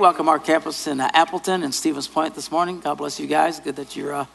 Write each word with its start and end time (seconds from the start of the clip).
welcome 0.00 0.30
our 0.30 0.38
campus 0.38 0.86
in 0.86 0.98
uh, 0.98 1.10
Appleton 1.12 1.62
and 1.62 1.74
Stevens 1.74 2.08
Point 2.08 2.34
this 2.34 2.50
morning. 2.50 2.80
God 2.80 2.94
bless 2.94 3.20
you 3.20 3.26
guys. 3.26 3.60
Good 3.60 3.76
that 3.76 3.94
you're 3.94 4.14
uh, 4.14 4.26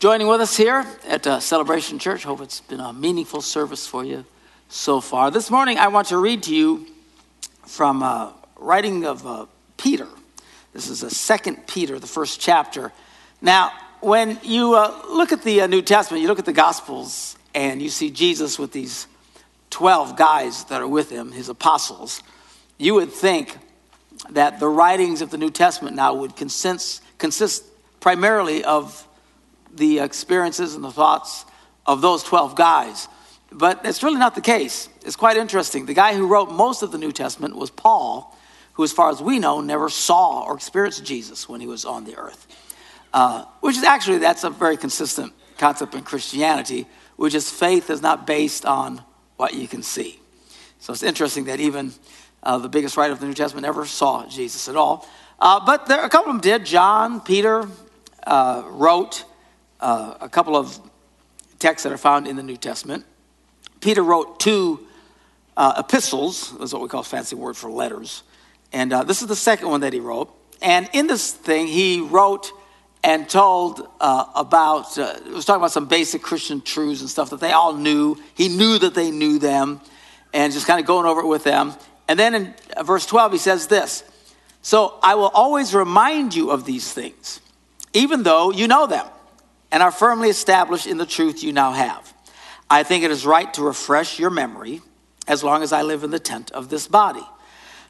joining 0.00 0.26
with 0.26 0.40
us 0.40 0.56
here 0.56 0.84
at 1.06 1.24
uh, 1.24 1.38
Celebration 1.38 2.00
Church. 2.00 2.24
Hope 2.24 2.40
it's 2.40 2.62
been 2.62 2.80
a 2.80 2.92
meaningful 2.92 3.40
service 3.40 3.86
for 3.86 4.04
you 4.04 4.24
so 4.68 5.00
far. 5.00 5.30
This 5.30 5.52
morning, 5.52 5.78
I 5.78 5.86
want 5.86 6.08
to 6.08 6.18
read 6.18 6.42
to 6.42 6.54
you 6.54 6.84
from 7.64 8.02
uh, 8.02 8.32
writing 8.56 9.04
of 9.04 9.24
uh, 9.24 9.46
Peter. 9.76 10.08
This 10.72 10.88
is 10.88 11.04
a 11.04 11.10
Second 11.10 11.68
Peter, 11.68 12.00
the 12.00 12.08
first 12.08 12.40
chapter. 12.40 12.92
Now, 13.40 13.70
when 14.00 14.40
you 14.42 14.74
uh, 14.74 15.00
look 15.10 15.30
at 15.30 15.42
the 15.42 15.64
New 15.68 15.82
Testament, 15.82 16.22
you 16.22 16.28
look 16.28 16.40
at 16.40 16.44
the 16.44 16.52
Gospels, 16.52 17.36
and 17.54 17.80
you 17.80 17.88
see 17.88 18.10
Jesus 18.10 18.58
with 18.58 18.72
these 18.72 19.06
12 19.70 20.16
guys 20.16 20.64
that 20.64 20.82
are 20.82 20.88
with 20.88 21.08
him, 21.08 21.30
his 21.30 21.48
apostles, 21.48 22.20
you 22.78 22.94
would 22.94 23.12
think 23.12 23.56
that 24.30 24.60
the 24.60 24.68
writings 24.68 25.22
of 25.22 25.30
the 25.30 25.38
New 25.38 25.50
Testament 25.50 25.96
now 25.96 26.14
would 26.14 26.36
consist, 26.36 27.02
consist 27.18 27.64
primarily 28.00 28.64
of 28.64 29.06
the 29.72 30.00
experiences 30.00 30.74
and 30.74 30.84
the 30.84 30.90
thoughts 30.90 31.44
of 31.86 32.00
those 32.00 32.22
12 32.22 32.54
guys. 32.54 33.08
But 33.50 33.80
it's 33.84 34.02
really 34.02 34.18
not 34.18 34.34
the 34.34 34.40
case. 34.40 34.88
It's 35.04 35.16
quite 35.16 35.36
interesting. 35.36 35.86
The 35.86 35.94
guy 35.94 36.14
who 36.14 36.26
wrote 36.26 36.50
most 36.50 36.82
of 36.82 36.92
the 36.92 36.98
New 36.98 37.12
Testament 37.12 37.56
was 37.56 37.70
Paul, 37.70 38.36
who, 38.74 38.84
as 38.84 38.92
far 38.92 39.10
as 39.10 39.22
we 39.22 39.38
know, 39.38 39.60
never 39.60 39.88
saw 39.88 40.44
or 40.44 40.54
experienced 40.54 41.04
Jesus 41.04 41.48
when 41.48 41.60
he 41.60 41.66
was 41.66 41.84
on 41.84 42.04
the 42.04 42.16
earth. 42.16 42.46
Uh, 43.12 43.44
which 43.60 43.76
is 43.76 43.84
actually, 43.84 44.18
that's 44.18 44.44
a 44.44 44.50
very 44.50 44.76
consistent 44.76 45.32
concept 45.56 45.94
in 45.94 46.02
Christianity, 46.02 46.86
which 47.16 47.34
is 47.34 47.50
faith 47.50 47.88
is 47.88 48.02
not 48.02 48.26
based 48.26 48.66
on 48.66 49.02
what 49.36 49.54
you 49.54 49.66
can 49.66 49.82
see. 49.82 50.20
So 50.78 50.92
it's 50.92 51.02
interesting 51.02 51.44
that 51.44 51.58
even 51.58 51.92
uh, 52.42 52.58
the 52.58 52.68
biggest 52.68 52.96
writer 52.96 53.12
of 53.12 53.20
the 53.20 53.26
New 53.26 53.34
Testament 53.34 53.64
never 53.64 53.84
saw 53.86 54.26
Jesus 54.26 54.68
at 54.68 54.76
all. 54.76 55.06
Uh, 55.40 55.64
but 55.64 55.86
there, 55.86 56.04
a 56.04 56.08
couple 56.08 56.30
of 56.30 56.36
them 56.36 56.40
did. 56.40 56.66
John, 56.66 57.20
Peter 57.20 57.68
uh, 58.26 58.64
wrote 58.66 59.24
uh, 59.80 60.14
a 60.20 60.28
couple 60.28 60.56
of 60.56 60.78
texts 61.58 61.84
that 61.84 61.92
are 61.92 61.98
found 61.98 62.26
in 62.26 62.36
the 62.36 62.42
New 62.42 62.56
Testament. 62.56 63.04
Peter 63.80 64.02
wrote 64.02 64.40
two 64.40 64.86
uh, 65.56 65.74
epistles, 65.78 66.52
is 66.60 66.72
what 66.72 66.82
we 66.82 66.88
call 66.88 67.00
a 67.00 67.04
fancy 67.04 67.36
word 67.36 67.56
for 67.56 67.70
letters. 67.70 68.22
And 68.72 68.92
uh, 68.92 69.04
this 69.04 69.22
is 69.22 69.28
the 69.28 69.36
second 69.36 69.68
one 69.68 69.80
that 69.80 69.92
he 69.92 70.00
wrote. 70.00 70.34
And 70.60 70.88
in 70.92 71.06
this 71.06 71.32
thing, 71.32 71.68
he 71.68 72.00
wrote 72.00 72.52
and 73.04 73.28
told 73.28 73.88
about, 74.00 74.98
uh, 74.98 75.14
was 75.26 75.44
talking 75.44 75.60
about 75.60 75.70
some 75.70 75.86
basic 75.86 76.20
Christian 76.20 76.60
truths 76.60 77.00
and 77.00 77.08
stuff 77.08 77.30
that 77.30 77.40
they 77.40 77.52
all 77.52 77.74
knew. 77.74 78.16
He 78.34 78.48
knew 78.48 78.78
that 78.80 78.94
they 78.94 79.12
knew 79.12 79.38
them 79.38 79.80
and 80.34 80.52
just 80.52 80.66
kind 80.66 80.80
of 80.80 80.86
going 80.86 81.06
over 81.06 81.20
it 81.20 81.26
with 81.26 81.44
them. 81.44 81.74
And 82.08 82.18
then 82.18 82.34
in 82.34 82.54
uh, 82.76 82.82
verse 82.82 83.06
12, 83.06 83.32
he 83.32 83.38
says 83.38 83.66
this 83.66 84.02
So 84.62 84.98
I 85.02 85.14
will 85.14 85.28
always 85.28 85.74
remind 85.74 86.34
you 86.34 86.50
of 86.50 86.64
these 86.64 86.92
things, 86.92 87.40
even 87.92 88.22
though 88.22 88.50
you 88.50 88.66
know 88.66 88.86
them 88.86 89.06
and 89.70 89.82
are 89.82 89.92
firmly 89.92 90.30
established 90.30 90.86
in 90.86 90.96
the 90.96 91.06
truth 91.06 91.44
you 91.44 91.52
now 91.52 91.72
have. 91.72 92.14
I 92.70 92.82
think 92.82 93.04
it 93.04 93.10
is 93.10 93.26
right 93.26 93.52
to 93.54 93.62
refresh 93.62 94.18
your 94.18 94.30
memory 94.30 94.80
as 95.26 95.44
long 95.44 95.62
as 95.62 95.72
I 95.72 95.82
live 95.82 96.04
in 96.04 96.10
the 96.10 96.18
tent 96.18 96.50
of 96.52 96.70
this 96.70 96.88
body, 96.88 97.24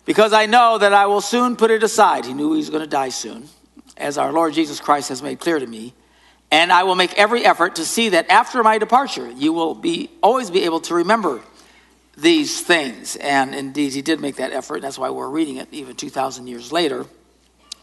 because 0.05 0.33
I 0.33 0.47
know 0.47 0.79
that 0.79 0.93
I 0.93 1.07
will 1.07 1.21
soon 1.21 1.55
put 1.55 1.71
it 1.71 1.85
aside. 1.85 2.25
He 2.25 2.35
knew 2.35 2.53
he 2.53 2.59
was 2.59 2.71
going 2.71 2.83
to 2.83 2.89
die 2.89 3.11
soon, 3.11 3.49
as 3.97 4.19
our 4.19 4.33
Lord 4.33 4.55
Jesus 4.55 4.81
Christ 4.81 5.09
has 5.11 5.23
made 5.23 5.39
clear 5.39 5.61
to 5.61 5.67
me. 5.67 5.95
And 6.51 6.73
I 6.73 6.85
will 6.85 6.95
make 6.95 7.13
every 7.19 7.45
effort 7.45 7.77
to 7.77 7.85
see 7.85 8.09
that 8.11 8.31
after 8.31 8.63
my 8.63 8.79
departure, 8.79 9.31
you 9.31 9.53
will 9.53 9.75
be 9.75 10.11
always 10.23 10.51
be 10.51 10.65
able 10.65 10.81
to 10.81 10.95
remember 10.95 11.43
these 12.19 12.61
things. 12.61 13.17
And 13.17 13.55
indeed, 13.55 13.93
he 13.93 14.03
did 14.03 14.21
make 14.21 14.37
that 14.37 14.53
effort. 14.53 14.83
That's 14.83 14.99
why 14.99 15.11
we're 15.11 15.31
reading 15.31 15.57
it 15.57 15.69
even 15.71 15.95
2,000 15.95 16.47
years 16.47 16.73
later. 16.73 17.07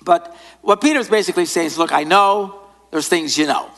But 0.03 0.35
what 0.61 0.81
Peter's 0.81 1.09
basically 1.09 1.45
saying 1.45 1.67
is 1.67 1.77
look, 1.77 1.91
I 1.91 2.03
know 2.03 2.61
there's 2.91 3.07
things 3.07 3.37
you 3.37 3.47
know, 3.47 3.71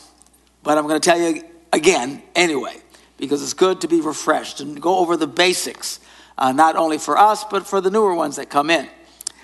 but 0.63 0.77
I'm 0.77 0.87
going 0.87 0.99
to 0.99 1.09
tell 1.09 1.19
you 1.19 1.43
again 1.71 2.23
anyway, 2.35 2.77
because 3.17 3.41
it's 3.41 3.53
good 3.53 3.81
to 3.81 3.87
be 3.87 4.01
refreshed 4.01 4.59
and 4.59 4.81
go 4.81 4.97
over 4.97 5.15
the 5.15 5.27
basics, 5.27 5.99
uh, 6.37 6.51
not 6.51 6.75
only 6.75 6.97
for 6.97 7.17
us, 7.17 7.43
but 7.45 7.65
for 7.65 7.79
the 7.79 7.91
newer 7.91 8.13
ones 8.15 8.35
that 8.37 8.49
come 8.49 8.69
in. 8.69 8.89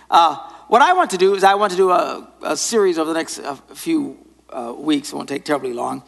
Uh, 0.10 0.36
what 0.68 0.82
I 0.82 0.94
want 0.94 1.12
to 1.12 1.18
do 1.18 1.36
is 1.36 1.44
I 1.44 1.54
want 1.54 1.72
to 1.72 1.78
do 1.78 1.92
a, 1.92 2.28
a 2.42 2.58
series 2.58 2.98
over 2.98 3.14
the 3.14 3.20
next 3.20 3.40
uh, 3.40 3.56
few 3.76 4.18
weeks. 4.78 5.14
It 5.14 5.16
won't 5.16 5.30
take 5.30 5.46
terribly 5.46 5.74
long 5.74 6.04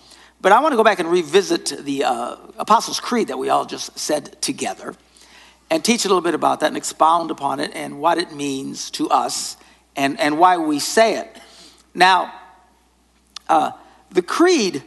but 0.45 0.51
I 0.51 0.59
want 0.59 0.73
to 0.73 0.77
go 0.77 0.83
back 0.83 0.99
and 0.99 1.09
revisit 1.09 1.73
the 1.85 2.03
uh, 2.03 2.35
Apostles' 2.59 2.99
Creed 2.99 3.29
that 3.29 3.37
we 3.39 3.49
all 3.49 3.65
just 3.65 3.97
said 3.97 4.39
together 4.43 4.95
and 5.69 5.83
teach 5.83 6.05
a 6.05 6.07
little 6.07 6.21
bit 6.21 6.35
about 6.35 6.59
that 6.59 6.67
and 6.67 6.77
expound 6.77 7.31
upon 7.31 7.59
it 7.59 7.71
and 7.73 7.99
what 7.99 8.17
it 8.17 8.31
means 8.31 8.91
to 8.91 9.09
us 9.09 9.57
and, 9.95 10.19
and 10.19 10.37
why 10.37 10.57
we 10.57 10.79
say 10.79 11.17
it. 11.17 11.37
Now, 11.93 12.33
uh, 13.47 13.71
the 14.11 14.21
Creed 14.21 14.83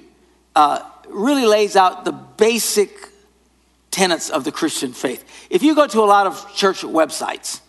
uh, 0.55 0.81
really 1.09 1.47
lays 1.47 1.77
out 1.77 2.05
the 2.05 2.13
basic 2.13 3.09
tenets 3.91 4.31
of 4.31 4.45
the 4.45 4.53
Christian 4.53 4.93
faith. 4.93 5.25
If 5.51 5.63
you 5.63 5.75
go 5.75 5.87
to 5.87 6.01
a 6.01 6.05
lot 6.05 6.27
of 6.27 6.55
church 6.55 6.83
websites, 6.83 7.61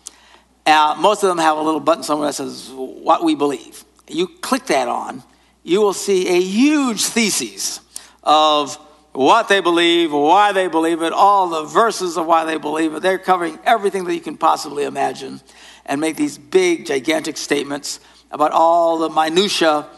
uh, 0.66 0.96
most 0.98 1.22
of 1.22 1.28
them 1.28 1.38
have 1.38 1.56
a 1.56 1.62
little 1.62 1.80
button 1.80 2.02
somewhere 2.02 2.28
that 2.28 2.34
says 2.34 2.70
what 2.72 3.24
we 3.24 3.34
believe. 3.34 3.84
You 4.06 4.28
click 4.28 4.66
that 4.66 4.88
on, 4.88 5.22
you 5.62 5.80
will 5.80 5.92
see 5.92 6.28
a 6.28 6.40
huge 6.40 7.02
thesis 7.02 7.80
of 8.22 8.78
what 9.12 9.48
they 9.48 9.60
believe, 9.60 10.12
why 10.12 10.52
they 10.52 10.68
believe 10.68 11.02
it, 11.02 11.12
all 11.12 11.48
the 11.48 11.64
verses 11.64 12.16
of 12.16 12.26
why 12.26 12.44
they 12.44 12.58
believe 12.58 12.94
it. 12.94 13.02
They're 13.02 13.18
covering 13.18 13.58
everything 13.64 14.04
that 14.04 14.14
you 14.14 14.20
can 14.20 14.36
possibly 14.36 14.84
imagine 14.84 15.40
and 15.84 16.00
make 16.00 16.16
these 16.16 16.38
big, 16.38 16.86
gigantic 16.86 17.36
statements 17.36 18.00
about 18.30 18.52
all 18.52 18.98
the 18.98 19.10
minutiae 19.10 19.88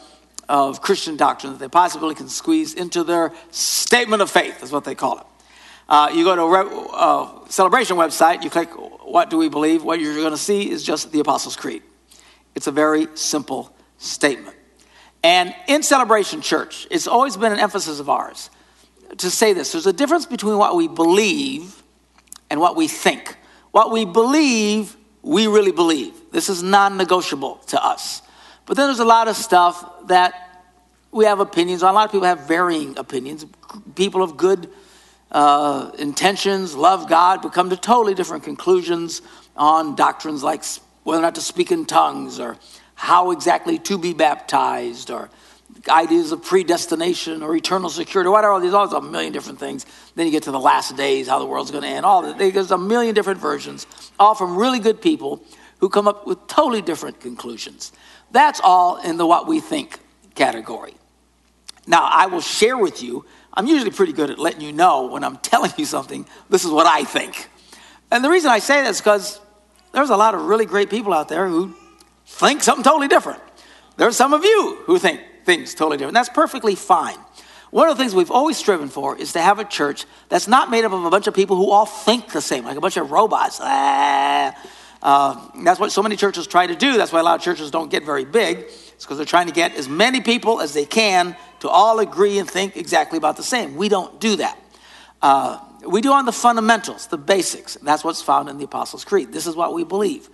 of 0.48 0.80
Christian 0.80 1.16
doctrine 1.16 1.52
that 1.52 1.58
they 1.58 1.68
possibly 1.68 2.14
can 2.14 2.28
squeeze 2.28 2.74
into 2.74 3.04
their 3.04 3.32
statement 3.50 4.22
of 4.22 4.30
faith, 4.30 4.62
is 4.62 4.72
what 4.72 4.84
they 4.84 4.94
call 4.94 5.18
it. 5.18 5.26
Uh, 5.88 6.10
you 6.14 6.24
go 6.24 6.34
to 6.34 6.42
a 6.42 6.86
uh, 6.92 7.48
celebration 7.48 7.96
website, 7.96 8.42
you 8.42 8.50
click 8.50 8.70
what 8.70 9.28
do 9.28 9.36
we 9.36 9.50
believe, 9.50 9.84
what 9.84 10.00
you're 10.00 10.14
going 10.14 10.30
to 10.30 10.38
see 10.38 10.70
is 10.70 10.82
just 10.82 11.12
the 11.12 11.20
Apostles' 11.20 11.56
Creed. 11.56 11.82
It's 12.54 12.66
a 12.66 12.72
very 12.72 13.08
simple 13.14 13.74
statement. 13.98 14.56
And 15.22 15.54
in 15.68 15.82
Celebration 15.82 16.40
Church, 16.40 16.86
it's 16.90 17.06
always 17.06 17.36
been 17.36 17.52
an 17.52 17.58
emphasis 17.58 18.00
of 18.00 18.08
ours 18.08 18.50
to 19.18 19.30
say 19.30 19.52
this 19.52 19.72
there's 19.72 19.86
a 19.86 19.92
difference 19.92 20.26
between 20.26 20.58
what 20.58 20.76
we 20.76 20.88
believe 20.88 21.82
and 22.50 22.60
what 22.60 22.76
we 22.76 22.88
think. 22.88 23.36
What 23.70 23.90
we 23.90 24.04
believe, 24.04 24.96
we 25.22 25.46
really 25.46 25.72
believe. 25.72 26.12
This 26.30 26.48
is 26.48 26.62
non 26.62 26.96
negotiable 26.96 27.56
to 27.68 27.82
us. 27.82 28.22
But 28.66 28.76
then 28.76 28.88
there's 28.88 29.00
a 29.00 29.04
lot 29.04 29.28
of 29.28 29.36
stuff 29.36 30.06
that 30.08 30.64
we 31.10 31.24
have 31.24 31.40
opinions 31.40 31.82
on. 31.82 31.90
A 31.90 31.94
lot 31.94 32.04
of 32.06 32.12
people 32.12 32.26
have 32.26 32.46
varying 32.46 32.98
opinions. 32.98 33.46
People 33.94 34.22
of 34.22 34.36
good 34.36 34.68
uh, 35.30 35.90
intentions, 35.98 36.74
love 36.74 37.08
God, 37.08 37.40
but 37.42 37.52
come 37.52 37.70
to 37.70 37.76
totally 37.76 38.14
different 38.14 38.44
conclusions 38.44 39.22
on 39.56 39.96
doctrines 39.96 40.42
like 40.42 40.62
whether 41.04 41.20
or 41.20 41.22
not 41.22 41.34
to 41.34 41.40
speak 41.40 41.72
in 41.72 41.86
tongues 41.86 42.38
or 42.38 42.58
how 42.94 43.30
exactly 43.30 43.78
to 43.78 43.98
be 43.98 44.12
baptized 44.12 45.10
or 45.10 45.30
ideas 45.88 46.32
of 46.32 46.42
predestination 46.42 47.42
or 47.42 47.56
eternal 47.56 47.90
security, 47.90 48.30
whatever, 48.30 48.60
these 48.60 48.72
all 48.72 48.92
a 48.94 49.02
million 49.02 49.32
different 49.32 49.58
things. 49.58 49.86
Then 50.14 50.26
you 50.26 50.32
get 50.32 50.44
to 50.44 50.50
the 50.50 50.60
last 50.60 50.96
days, 50.96 51.28
how 51.28 51.38
the 51.38 51.46
world's 51.46 51.70
going 51.70 51.82
to 51.82 51.88
end, 51.88 52.06
all 52.06 52.22
that. 52.22 52.38
There's 52.38 52.70
a 52.70 52.78
million 52.78 53.14
different 53.14 53.40
versions, 53.40 53.86
all 54.18 54.34
from 54.34 54.56
really 54.56 54.78
good 54.78 55.00
people 55.00 55.42
who 55.78 55.88
come 55.88 56.06
up 56.06 56.26
with 56.26 56.46
totally 56.46 56.82
different 56.82 57.20
conclusions. 57.20 57.92
That's 58.30 58.60
all 58.62 59.00
in 59.02 59.16
the 59.16 59.26
what 59.26 59.46
we 59.46 59.60
think 59.60 59.98
category. 60.34 60.94
Now, 61.86 62.08
I 62.10 62.26
will 62.26 62.40
share 62.40 62.78
with 62.78 63.02
you, 63.02 63.24
I'm 63.54 63.66
usually 63.66 63.90
pretty 63.90 64.12
good 64.12 64.30
at 64.30 64.38
letting 64.38 64.60
you 64.60 64.72
know 64.72 65.06
when 65.06 65.24
I'm 65.24 65.36
telling 65.38 65.72
you 65.76 65.84
something, 65.84 66.26
this 66.48 66.64
is 66.64 66.70
what 66.70 66.86
I 66.86 67.04
think. 67.04 67.48
And 68.10 68.24
the 68.24 68.30
reason 68.30 68.50
I 68.50 68.58
say 68.60 68.82
that 68.82 68.90
is 68.90 69.00
because 69.00 69.40
there's 69.92 70.10
a 70.10 70.16
lot 70.16 70.34
of 70.34 70.42
really 70.42 70.66
great 70.66 70.90
people 70.90 71.12
out 71.12 71.28
there 71.28 71.48
who 71.48 71.74
think 72.24 72.62
something 72.62 72.84
totally 72.84 73.08
different. 73.08 73.40
There's 73.96 74.16
some 74.16 74.32
of 74.32 74.44
you 74.44 74.78
who 74.84 74.98
think 74.98 75.20
things 75.44 75.74
totally 75.74 75.96
different. 75.96 76.14
That's 76.14 76.28
perfectly 76.28 76.74
fine. 76.74 77.18
One 77.70 77.88
of 77.88 77.96
the 77.96 78.02
things 78.02 78.14
we've 78.14 78.30
always 78.30 78.58
striven 78.58 78.88
for 78.88 79.16
is 79.16 79.32
to 79.32 79.40
have 79.40 79.58
a 79.58 79.64
church 79.64 80.04
that's 80.28 80.46
not 80.46 80.70
made 80.70 80.84
up 80.84 80.92
of 80.92 81.04
a 81.04 81.10
bunch 81.10 81.26
of 81.26 81.34
people 81.34 81.56
who 81.56 81.70
all 81.70 81.86
think 81.86 82.30
the 82.30 82.42
same, 82.42 82.64
like 82.64 82.76
a 82.76 82.80
bunch 82.80 82.96
of 82.96 83.10
robots. 83.10 83.60
Ah. 83.62 84.54
Uh, 85.02 85.48
that's 85.64 85.80
what 85.80 85.90
so 85.90 86.02
many 86.02 86.14
churches 86.14 86.46
try 86.46 86.66
to 86.66 86.76
do. 86.76 86.96
That's 86.96 87.12
why 87.12 87.20
a 87.20 87.22
lot 87.24 87.34
of 87.34 87.42
churches 87.42 87.70
don't 87.70 87.90
get 87.90 88.04
very 88.04 88.24
big. 88.24 88.58
It's 88.58 89.04
because 89.04 89.16
they're 89.16 89.26
trying 89.26 89.48
to 89.48 89.52
get 89.52 89.74
as 89.74 89.88
many 89.88 90.20
people 90.20 90.60
as 90.60 90.74
they 90.74 90.84
can 90.84 91.36
to 91.60 91.68
all 91.68 91.98
agree 91.98 92.38
and 92.38 92.48
think 92.48 92.76
exactly 92.76 93.16
about 93.16 93.36
the 93.36 93.42
same. 93.42 93.74
We 93.74 93.88
don't 93.88 94.20
do 94.20 94.36
that. 94.36 94.58
Uh, 95.20 95.58
we 95.86 96.00
do 96.00 96.12
on 96.12 96.24
the 96.24 96.32
fundamentals, 96.32 97.08
the 97.08 97.18
basics. 97.18 97.74
That's 97.82 98.04
what's 98.04 98.22
found 98.22 98.48
in 98.48 98.58
the 98.58 98.64
Apostles' 98.64 99.04
Creed. 99.04 99.32
This 99.32 99.46
is 99.48 99.56
what 99.56 99.74
we 99.74 99.82
believe. 99.82 100.28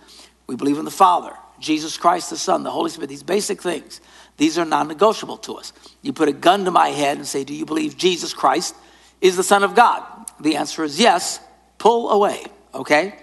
We 0.45 0.55
believe 0.55 0.77
in 0.77 0.85
the 0.85 0.91
Father, 0.91 1.33
Jesus 1.59 1.97
Christ 1.97 2.29
the 2.29 2.37
Son, 2.37 2.63
the 2.63 2.71
Holy 2.71 2.91
Spirit, 2.91 3.07
these 3.07 3.23
basic 3.23 3.61
things, 3.61 4.01
these 4.39 4.57
are 4.57 4.65
non 4.65 4.87
negotiable 4.87 5.37
to 5.37 5.53
us. 5.55 5.71
You 6.01 6.13
put 6.13 6.27
a 6.27 6.33
gun 6.33 6.65
to 6.65 6.71
my 6.71 6.89
head 6.89 7.17
and 7.17 7.27
say, 7.27 7.43
Do 7.43 7.53
you 7.53 7.65
believe 7.65 7.95
Jesus 7.95 8.33
Christ 8.33 8.75
is 9.21 9.37
the 9.37 9.43
Son 9.43 9.63
of 9.63 9.75
God? 9.75 10.03
The 10.39 10.55
answer 10.55 10.83
is 10.83 10.99
yes. 10.99 11.39
Pull 11.77 12.09
away, 12.09 12.43
okay? 12.73 13.15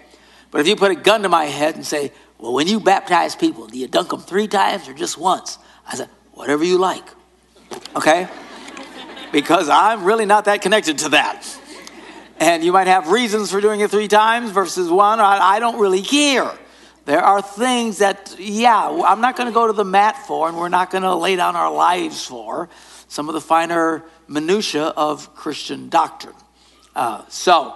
But 0.49 0.61
if 0.61 0.67
you 0.67 0.77
put 0.77 0.91
a 0.91 0.95
gun 0.95 1.23
to 1.23 1.29
my 1.29 1.45
head 1.45 1.75
and 1.75 1.85
say, 1.85 2.11
well, 2.39 2.53
when 2.53 2.67
you 2.67 2.79
baptize 2.79 3.35
people, 3.35 3.67
do 3.67 3.77
you 3.77 3.87
dunk 3.87 4.09
them 4.09 4.21
three 4.21 4.47
times 4.47 4.87
or 4.87 4.93
just 4.93 5.17
once? 5.17 5.59
I 5.85 5.95
said, 5.95 6.09
whatever 6.31 6.63
you 6.63 6.77
like. 6.77 7.03
Okay? 7.95 8.27
because 9.31 9.69
I'm 9.69 10.03
really 10.03 10.25
not 10.25 10.45
that 10.45 10.61
connected 10.61 10.99
to 10.99 11.09
that. 11.09 11.45
And 12.39 12.63
you 12.63 12.71
might 12.71 12.87
have 12.87 13.09
reasons 13.09 13.51
for 13.51 13.61
doing 13.61 13.79
it 13.79 13.89
three 13.89 14.07
times 14.07 14.51
versus 14.51 14.89
one. 14.89 15.19
I, 15.19 15.59
don't 15.59 15.79
really 15.79 16.01
care. 16.01 16.51
There 17.07 17.23
are 17.23 17.41
things 17.41 17.99
that, 17.99 18.35
yeah, 18.37 19.01
I'm 19.05 19.21
not 19.21 19.37
going 19.37 19.47
to 19.47 19.53
go 19.53 19.65
to 19.65 19.71
the 19.71 19.85
mat 19.85 20.27
for, 20.27 20.49
and 20.49 20.57
we're 20.57 20.67
not 20.67 20.91
going 20.91 21.03
to 21.03 21.15
lay 21.15 21.37
down 21.37 21.55
our 21.55 21.71
lives 21.71 22.25
for 22.25 22.67
some 23.07 23.29
of 23.29 23.33
the 23.33 23.39
finer 23.39 24.03
minutiae 24.27 24.87
of 24.87 25.33
Christian 25.33 25.87
doctrine. 25.87 26.35
Uh, 26.93 27.23
so 27.29 27.73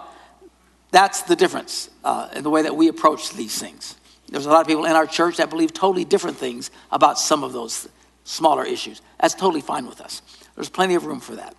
that's 0.92 1.22
the 1.22 1.38
difference 1.38 1.90
uh, 2.04 2.28
in 2.36 2.44
the 2.44 2.50
way 2.50 2.64
that 2.64 2.76
we 2.76 2.90
approach 2.90 3.32
these 3.32 3.58
things. 3.58 3.96
There's 4.28 4.46
a 4.46 4.50
lot 4.50 4.60
of 4.60 4.68
people 4.68 4.84
in 4.84 4.98
our 4.98 5.08
church 5.08 5.38
that 5.38 5.50
believe 5.50 5.72
totally 5.72 6.04
different 6.04 6.36
things 6.36 6.70
about 6.92 7.18
some 7.18 7.46
of 7.46 7.54
those 7.54 7.88
smaller 8.26 8.66
issues. 8.66 9.02
That's 9.22 9.34
totally 9.34 9.62
fine 9.62 9.88
with 9.88 10.02
us. 10.02 10.22
There's 10.56 10.68
plenty 10.68 10.96
of 10.96 11.06
room 11.06 11.22
for 11.22 11.38
that. 11.38 11.56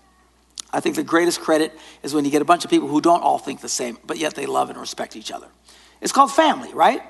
I 0.74 0.80
think 0.80 0.96
the 0.96 1.02
greatest 1.02 1.40
credit 1.40 1.72
is 2.02 2.12
when 2.12 2.26
you 2.26 2.30
get 2.30 2.42
a 2.42 2.44
bunch 2.44 2.66
of 2.66 2.70
people 2.70 2.88
who 2.88 3.00
don't 3.00 3.22
all 3.22 3.38
think 3.38 3.62
the 3.62 3.68
same, 3.70 3.96
but 4.04 4.18
yet 4.18 4.34
they 4.34 4.44
love 4.44 4.68
and 4.68 4.78
respect 4.78 5.16
each 5.16 5.32
other. 5.32 5.48
It's 6.02 6.12
called 6.12 6.32
family, 6.32 6.74
right? 6.74 7.00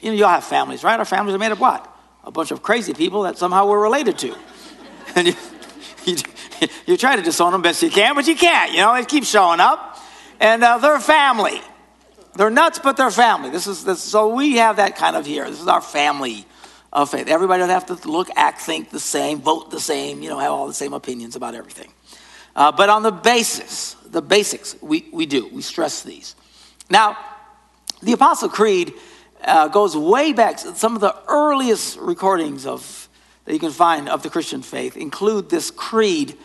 You 0.00 0.10
know, 0.10 0.16
you 0.16 0.24
all 0.24 0.30
have 0.30 0.44
families, 0.44 0.84
right? 0.84 0.98
Our 0.98 1.04
families 1.04 1.34
are 1.34 1.38
made 1.38 1.52
of 1.52 1.60
what? 1.60 1.92
A 2.24 2.30
bunch 2.30 2.50
of 2.50 2.62
crazy 2.62 2.92
people 2.92 3.22
that 3.22 3.38
somehow 3.38 3.66
we're 3.68 3.80
related 3.82 4.18
to. 4.18 4.34
and 5.14 5.28
you, 5.28 5.34
you, 6.04 6.16
you, 6.86 6.96
try 6.96 7.16
to 7.16 7.22
disown 7.22 7.52
them 7.52 7.62
best 7.62 7.82
you 7.82 7.90
can, 7.90 8.14
but 8.14 8.26
you 8.26 8.36
can't. 8.36 8.72
You 8.72 8.78
know, 8.78 8.94
they 8.94 9.04
keep 9.04 9.24
showing 9.24 9.60
up. 9.60 9.98
And 10.40 10.62
uh, 10.62 10.78
they're 10.78 11.00
family. 11.00 11.60
They're 12.34 12.50
nuts, 12.50 12.78
but 12.78 12.96
they're 12.96 13.10
family. 13.10 13.50
This 13.50 13.66
is 13.66 13.84
this, 13.84 14.02
so 14.02 14.34
we 14.34 14.56
have 14.56 14.76
that 14.76 14.96
kind 14.96 15.16
of 15.16 15.24
here. 15.24 15.48
This 15.48 15.60
is 15.60 15.68
our 15.68 15.80
family 15.80 16.44
of 16.92 17.10
faith. 17.10 17.28
Everybody 17.28 17.62
would 17.62 17.70
have 17.70 17.86
to 17.86 18.08
look, 18.08 18.28
act, 18.36 18.60
think 18.60 18.90
the 18.90 19.00
same, 19.00 19.40
vote 19.40 19.70
the 19.70 19.80
same, 19.80 20.22
you 20.22 20.28
know, 20.28 20.38
have 20.38 20.52
all 20.52 20.66
the 20.66 20.74
same 20.74 20.92
opinions 20.92 21.36
about 21.36 21.54
everything. 21.54 21.90
Uh, 22.54 22.72
but 22.72 22.88
on 22.90 23.02
the 23.02 23.10
basis, 23.10 23.94
the 24.06 24.22
basics, 24.22 24.76
we, 24.82 25.06
we 25.12 25.26
do. 25.26 25.48
We 25.48 25.62
stress 25.62 26.02
these. 26.02 26.34
Now, 26.90 27.16
the 28.02 28.12
Apostle 28.12 28.48
Creed 28.48 28.94
uh, 29.44 29.68
goes 29.68 29.96
way 29.96 30.32
back. 30.32 30.58
Some 30.58 30.94
of 30.94 31.00
the 31.00 31.14
earliest 31.28 31.98
recordings 31.98 32.66
of 32.66 33.08
that 33.44 33.52
you 33.52 33.60
can 33.60 33.70
find 33.70 34.08
of 34.08 34.22
the 34.22 34.30
Christian 34.30 34.62
faith 34.62 34.96
include 34.96 35.48
this 35.48 35.70
creed. 35.70 36.36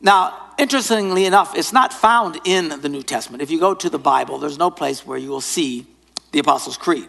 Now, 0.00 0.50
interestingly 0.58 1.24
enough, 1.24 1.56
it's 1.56 1.72
not 1.72 1.92
found 1.92 2.40
in 2.44 2.80
the 2.80 2.88
New 2.88 3.02
Testament. 3.02 3.42
If 3.42 3.50
you 3.50 3.60
go 3.60 3.74
to 3.74 3.88
the 3.88 3.98
Bible, 3.98 4.38
there's 4.38 4.58
no 4.58 4.70
place 4.70 5.06
where 5.06 5.18
you 5.18 5.30
will 5.30 5.40
see 5.40 5.86
the 6.32 6.40
Apostles' 6.40 6.76
Creed 6.76 7.08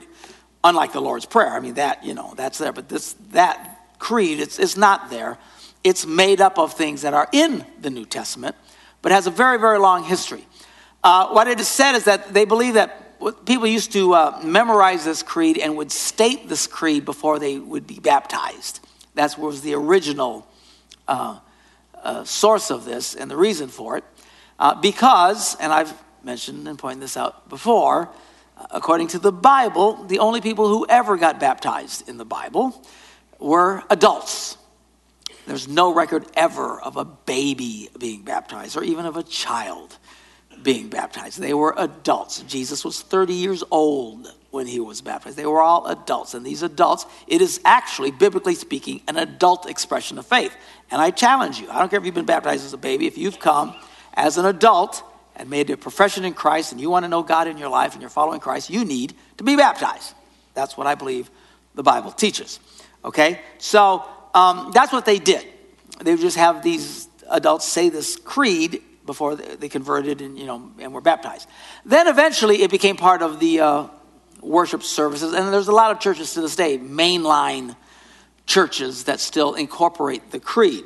unlike 0.64 0.94
the 0.94 1.02
Lord's 1.02 1.26
Prayer. 1.26 1.50
I 1.50 1.60
mean, 1.60 1.76
that, 1.76 2.04
you 2.04 2.14
know, 2.14 2.34
that's 2.36 2.58
there, 2.58 2.72
but 2.72 2.90
this, 2.90 3.14
that 3.32 3.80
creed, 4.00 4.40
it's, 4.40 4.60
it's 4.60 4.78
not 4.78 5.10
there. 5.10 5.38
It's 5.84 6.06
made 6.06 6.42
up 6.42 6.60
of 6.60 6.74
things 6.74 7.02
that 7.02 7.14
are 7.14 7.28
in 7.32 7.66
the 7.80 7.90
New 7.90 8.06
Testament, 8.06 8.56
but 9.02 9.12
has 9.12 9.26
a 9.26 9.32
very, 9.32 9.58
very 9.58 9.80
long 9.80 10.04
history. 10.04 10.46
Uh, 11.04 11.30
what 11.30 11.48
it 11.48 11.60
is 11.60 11.68
said 11.68 11.96
is 11.96 12.04
that 12.04 12.34
they 12.34 12.46
believe 12.46 12.76
that 12.76 13.01
people 13.46 13.68
used 13.68 13.92
to 13.94 14.14
uh, 14.14 14.40
memorize 14.44 15.06
this 15.06 15.24
creed 15.24 15.58
and 15.58 15.78
would 15.78 15.92
state 15.92 16.50
this 16.50 16.68
creed 16.68 17.06
before 17.06 17.40
they 17.40 17.58
would 17.58 17.88
be 17.88 18.00
baptized. 18.00 18.80
That 19.16 19.38
was 19.38 19.62
the 19.62 19.74
original 19.76 20.48
uh, 21.08 21.40
uh, 22.04 22.24
source 22.24 22.72
of 22.72 22.86
this 22.86 23.16
and 23.16 23.30
the 23.30 23.38
reason 23.38 23.68
for 23.68 23.98
it. 23.98 24.04
Uh, 24.60 24.76
because, 24.80 25.56
and 25.56 25.72
I've 25.72 25.94
mentioned 26.24 26.68
and 26.68 26.78
pointed 26.78 27.02
this 27.02 27.18
out 27.18 27.50
before, 27.50 28.10
according 28.70 29.08
to 29.10 29.20
the 29.20 29.32
Bible, 29.32 30.04
the 30.06 30.20
only 30.20 30.42
people 30.42 30.68
who 30.68 30.86
ever 30.88 31.18
got 31.18 31.40
baptized 31.40 32.08
in 32.08 32.18
the 32.18 32.26
Bible 32.26 32.86
were 33.40 33.84
adults. 33.90 34.58
There's 35.48 35.68
no 35.68 35.94
record 35.94 36.26
ever 36.36 36.80
of 36.80 36.98
a 36.98 37.06
baby 37.06 37.90
being 37.98 38.22
baptized 38.22 38.78
or 38.78 38.84
even 38.84 39.06
of 39.06 39.18
a 39.18 39.24
child 39.24 39.98
being 40.64 40.90
baptized. 40.90 41.40
They 41.40 41.54
were 41.54 41.74
adults. 41.78 42.42
Jesus 42.42 42.86
was 42.86 43.02
30 43.02 43.34
years 43.34 43.64
old 43.72 44.34
when 44.52 44.68
he 44.68 44.80
was 44.80 45.02
baptized. 45.02 45.38
They 45.38 45.46
were 45.46 45.62
all 45.62 45.88
adults. 45.88 46.34
And 46.34 46.46
these 46.46 46.62
adults, 46.62 47.06
it 47.28 47.42
is 47.42 47.60
actually, 47.66 48.12
biblically 48.12 48.56
speaking, 48.56 49.02
an 49.08 49.18
adult 49.18 49.68
expression 49.68 50.18
of 50.18 50.26
faith. 50.26 50.56
And 50.92 51.02
I 51.02 51.12
challenge 51.12 51.60
you 51.60 51.70
I 51.70 51.80
don't 51.80 51.90
care 51.90 52.00
if 52.00 52.06
you've 52.06 52.16
been 52.16 52.26
baptized 52.26 52.66
as 52.66 52.74
a 52.74 52.78
baby, 52.78 53.08
if 53.08 53.18
you've 53.18 53.40
come 53.40 53.76
as 54.14 54.38
an 54.38 54.46
adult 54.46 55.04
and 55.36 55.50
made 55.50 55.70
a 55.70 55.78
profession 55.78 56.26
in 56.26 56.34
Christ 56.34 56.72
and 56.72 56.82
you 56.82 56.90
want 56.90 57.06
to 57.06 57.10
know 57.10 57.24
God 57.24 57.48
in 57.48 57.58
your 57.58 57.70
life 57.70 57.94
and 57.94 58.02
you're 58.02 58.10
following 58.10 58.40
Christ, 58.40 58.70
you 58.70 58.84
need 58.84 59.14
to 59.38 59.44
be 59.44 59.56
baptized. 59.56 60.14
That's 60.54 60.78
what 60.78 60.86
I 60.86 60.96
believe 60.96 61.32
the 61.76 61.84
Bible 61.84 62.12
teaches. 62.12 62.60
Okay? 63.06 63.40
So 63.58 64.04
um, 64.34 64.72
that's 64.74 64.92
what 64.92 65.06
they 65.06 65.18
did. 65.18 65.48
They 66.02 66.12
would 66.12 66.22
just 66.22 66.38
have 66.38 66.62
these 66.62 67.08
adults 67.30 67.66
say 67.66 67.90
this 67.90 68.18
creed 68.18 68.82
before 69.06 69.36
they 69.36 69.70
converted 69.70 70.22
and, 70.22 70.38
you 70.38 70.46
know, 70.46 70.72
and 70.80 70.94
were 70.94 71.02
baptized. 71.02 71.48
Then 71.86 72.08
eventually 72.08 72.62
it 72.62 72.72
became 72.72 72.98
part 72.98 73.22
of 73.22 73.40
the 73.40 73.60
uh, 73.60 73.88
worship 74.42 74.84
services. 74.84 75.34
And 75.34 75.54
there's 75.54 75.68
a 75.68 75.74
lot 75.74 75.92
of 75.92 76.00
churches 76.00 76.34
to 76.34 76.42
this 76.42 76.56
day, 76.56 76.78
mainline 76.78 77.76
churches 78.46 79.06
that 79.06 79.20
still 79.20 79.54
incorporate 79.54 80.32
the 80.32 80.40
creed. 80.40 80.84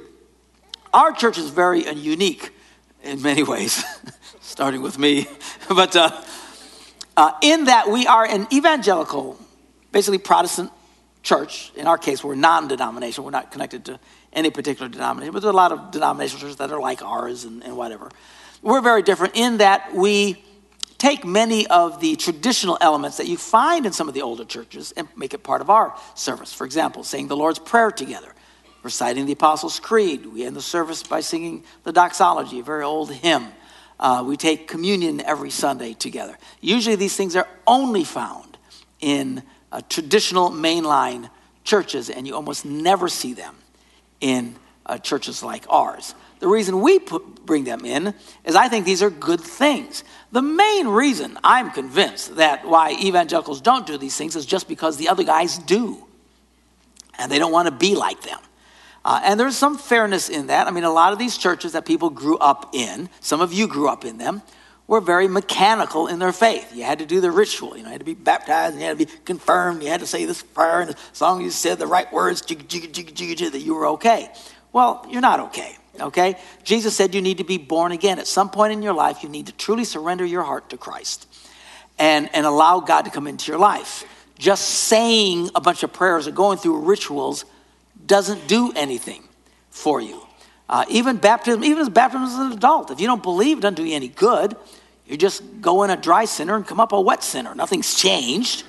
Our 0.93 1.11
church 1.11 1.37
is 1.37 1.49
very 1.49 1.89
unique 1.91 2.51
in 3.03 3.21
many 3.21 3.43
ways. 3.43 3.83
starting 4.45 4.81
with 4.81 4.97
me. 4.97 5.27
but 5.67 5.95
uh, 5.95 6.21
uh, 7.17 7.31
in 7.41 7.65
that, 7.65 7.89
we 7.89 8.07
are 8.07 8.25
an 8.25 8.47
evangelical, 8.53 9.37
basically 9.91 10.17
Protestant 10.17 10.71
church. 11.23 11.71
In 11.75 11.87
our 11.87 11.97
case, 11.97 12.23
we're 12.23 12.35
non 12.35 12.67
denominational. 12.67 13.25
We're 13.25 13.31
not 13.31 13.51
connected 13.51 13.85
to 13.85 13.99
any 14.35 14.51
particular 14.51 14.89
denomination, 14.89 15.33
but 15.33 15.41
there 15.41 15.49
are 15.49 15.53
a 15.53 15.55
lot 15.55 15.71
of 15.71 15.91
denominational 15.91 16.41
churches 16.41 16.57
that 16.57 16.71
are 16.71 16.79
like 16.79 17.01
ours 17.01 17.45
and, 17.45 17.63
and 17.63 17.75
whatever. 17.75 18.11
We're 18.61 18.81
very 18.81 19.01
different 19.01 19.35
in 19.35 19.57
that 19.57 19.95
we 19.95 20.43
take 20.97 21.25
many 21.25 21.67
of 21.67 21.99
the 21.99 22.15
traditional 22.15 22.77
elements 22.81 23.17
that 23.17 23.27
you 23.27 23.37
find 23.37 23.85
in 23.85 23.93
some 23.93 24.07
of 24.07 24.13
the 24.13 24.21
older 24.21 24.45
churches 24.45 24.91
and 24.95 25.07
make 25.15 25.33
it 25.33 25.43
part 25.43 25.61
of 25.61 25.69
our 25.69 25.95
service. 26.15 26.53
For 26.53 26.65
example, 26.65 27.03
saying 27.03 27.27
the 27.27 27.37
Lord's 27.37 27.59
Prayer 27.59 27.91
together, 27.91 28.33
reciting 28.83 29.25
the 29.25 29.33
Apostles' 29.33 29.79
Creed. 29.79 30.25
We 30.25 30.45
end 30.45 30.55
the 30.55 30.61
service 30.61 31.03
by 31.03 31.21
singing 31.21 31.63
the 31.83 31.91
doxology, 31.91 32.59
a 32.59 32.63
very 32.63 32.83
old 32.83 33.11
hymn. 33.11 33.47
Uh, 33.99 34.23
we 34.25 34.37
take 34.37 34.67
communion 34.67 35.21
every 35.21 35.49
Sunday 35.49 35.93
together. 35.93 36.37
Usually, 36.59 36.95
these 36.95 37.15
things 37.15 37.35
are 37.35 37.47
only 37.65 38.03
found 38.03 38.57
in 38.99 39.43
uh, 39.71 39.81
traditional 39.89 40.49
mainline 40.49 41.29
churches, 41.63 42.09
and 42.09 42.27
you 42.27 42.35
almost 42.35 42.65
never 42.65 43.07
see 43.07 43.33
them 43.33 43.55
in 44.21 44.55
uh, 44.85 44.97
churches 44.97 45.43
like 45.43 45.65
ours. 45.69 46.15
The 46.39 46.47
reason 46.47 46.81
we 46.81 46.99
put, 46.99 47.45
bring 47.45 47.63
them 47.63 47.85
in 47.85 48.13
is 48.43 48.55
I 48.55 48.67
think 48.67 48.85
these 48.85 49.01
are 49.01 49.09
good 49.09 49.41
things. 49.41 50.03
The 50.31 50.41
main 50.41 50.87
reason 50.87 51.37
I'm 51.43 51.71
convinced 51.71 52.35
that 52.35 52.67
why 52.67 52.91
evangelicals 52.91 53.61
don't 53.61 53.87
do 53.87 53.97
these 53.97 54.15
things 54.17 54.35
is 54.35 54.45
just 54.45 54.67
because 54.67 54.97
the 54.97 55.09
other 55.09 55.23
guys 55.23 55.57
do, 55.57 56.05
and 57.17 57.31
they 57.31 57.39
don't 57.39 57.51
want 57.51 57.67
to 57.67 57.73
be 57.73 57.95
like 57.95 58.21
them. 58.21 58.39
Uh, 59.05 59.21
and 59.23 59.39
there's 59.39 59.55
some 59.55 59.77
fairness 59.77 60.29
in 60.29 60.47
that. 60.47 60.67
I 60.67 60.71
mean, 60.71 60.83
a 60.83 60.91
lot 60.91 61.13
of 61.13 61.19
these 61.19 61.37
churches 61.37 61.73
that 61.73 61.85
people 61.85 62.09
grew 62.09 62.37
up 62.39 62.71
in, 62.73 63.07
some 63.21 63.39
of 63.39 63.53
you 63.53 63.67
grew 63.67 63.87
up 63.87 64.03
in 64.03 64.17
them, 64.17 64.41
were 64.87 65.01
very 65.01 65.27
mechanical 65.27 66.07
in 66.07 66.19
their 66.19 66.31
faith. 66.31 66.75
You 66.75 66.83
had 66.83 66.99
to 66.99 67.05
do 67.05 67.19
the 67.19 67.31
ritual. 67.31 67.75
You 67.75 67.83
know, 67.83 67.89
you 67.89 67.93
had 67.93 68.01
to 68.01 68.05
be 68.05 68.13
baptized, 68.13 68.73
and 68.73 68.81
you 68.81 68.87
had 68.87 68.99
to 68.99 69.05
be 69.05 69.11
confirmed. 69.25 69.81
You 69.81 69.89
had 69.89 70.01
to 70.01 70.07
say 70.07 70.25
this 70.25 70.43
prayer, 70.43 70.81
and 70.81 70.95
as 71.11 71.21
long 71.21 71.39
as 71.39 71.45
you 71.45 71.51
said 71.51 71.79
the 71.79 71.87
right 71.87 72.11
words, 72.13 72.41
jig, 72.41 72.67
jig, 72.67 72.93
jig, 72.93 73.15
jig, 73.15 73.37
jig, 73.37 73.51
that 73.51 73.59
you 73.59 73.73
were 73.73 73.87
okay. 73.87 74.31
Well, 74.71 75.05
you're 75.09 75.21
not 75.21 75.39
okay. 75.39 75.75
Okay? 75.99 76.37
Jesus 76.63 76.95
said 76.95 77.15
you 77.15 77.21
need 77.21 77.37
to 77.37 77.43
be 77.43 77.57
born 77.57 77.91
again. 77.91 78.19
At 78.19 78.27
some 78.27 78.49
point 78.49 78.73
in 78.73 78.81
your 78.81 78.93
life, 78.93 79.23
you 79.23 79.29
need 79.29 79.47
to 79.47 79.53
truly 79.53 79.85
surrender 79.85 80.25
your 80.25 80.43
heart 80.43 80.69
to 80.69 80.77
Christ 80.77 81.27
and, 81.97 82.29
and 82.35 82.45
allow 82.45 82.79
God 82.79 83.03
to 83.03 83.11
come 83.11 83.27
into 83.27 83.51
your 83.51 83.59
life. 83.59 84.03
Just 84.37 84.65
saying 84.65 85.49
a 85.55 85.61
bunch 85.61 85.83
of 85.83 85.93
prayers 85.93 86.27
or 86.27 86.31
going 86.31 86.57
through 86.57 86.81
rituals 86.81 87.45
doesn't 88.05 88.47
do 88.47 88.73
anything 88.75 89.23
for 89.69 90.01
you. 90.01 90.24
Uh, 90.67 90.85
even 90.89 91.17
baptism, 91.17 91.63
even 91.63 91.81
as 91.81 91.89
baptism 91.89 92.23
as 92.23 92.35
an 92.35 92.51
adult, 92.51 92.91
if 92.91 92.99
you 92.99 93.07
don't 93.07 93.21
believe, 93.21 93.59
it 93.59 93.61
doesn't 93.61 93.75
do 93.75 93.85
you 93.85 93.95
any 93.95 94.07
good. 94.07 94.55
You 95.05 95.17
just 95.17 95.43
go 95.61 95.83
in 95.83 95.91
a 95.91 95.97
dry 95.97 96.25
sinner 96.25 96.55
and 96.55 96.65
come 96.65 96.79
up 96.79 96.91
a 96.91 96.99
wet 96.99 97.23
sinner. 97.23 97.53
Nothing's 97.53 97.93
changed. 97.93 98.63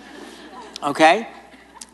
Okay? 0.82 1.26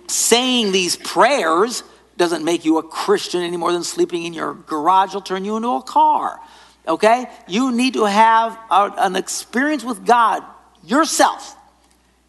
Saying 0.09 0.73
these 0.73 0.97
prayers 0.97 1.85
doesn't 2.16 2.44
make 2.44 2.64
you 2.64 2.78
a 2.78 2.82
Christian 2.82 3.42
any 3.42 3.56
more 3.56 3.73
than 3.73 3.85
sleeping 3.85 4.25
in 4.25 4.32
your 4.32 4.54
garage 4.54 5.14
will 5.14 5.21
turn 5.21 5.44
you 5.44 5.56
into 5.56 5.68
a 5.68 5.82
car. 5.82 6.40
Okay? 6.87 7.26
You 7.47 7.71
need 7.71 7.94
to 7.94 8.04
have 8.04 8.59
a, 8.71 8.92
an 8.99 9.14
experience 9.14 9.85
with 9.85 10.04
God 10.04 10.42
yourself. 10.85 11.56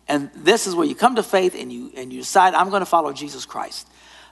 And 0.08 0.30
this 0.36 0.68
is 0.68 0.76
where 0.76 0.86
you 0.86 0.96
come 0.96 1.16
to 1.16 1.24
faith 1.24 1.56
and 1.58 1.74
you, 1.74 1.92
and 1.96 2.14
you 2.14 2.20
decide, 2.20 2.54
I'm 2.54 2.70
going 2.70 2.82
to 2.82 2.86
follow 2.86 3.14
Jesus 3.14 3.46
Christ. 3.46 3.88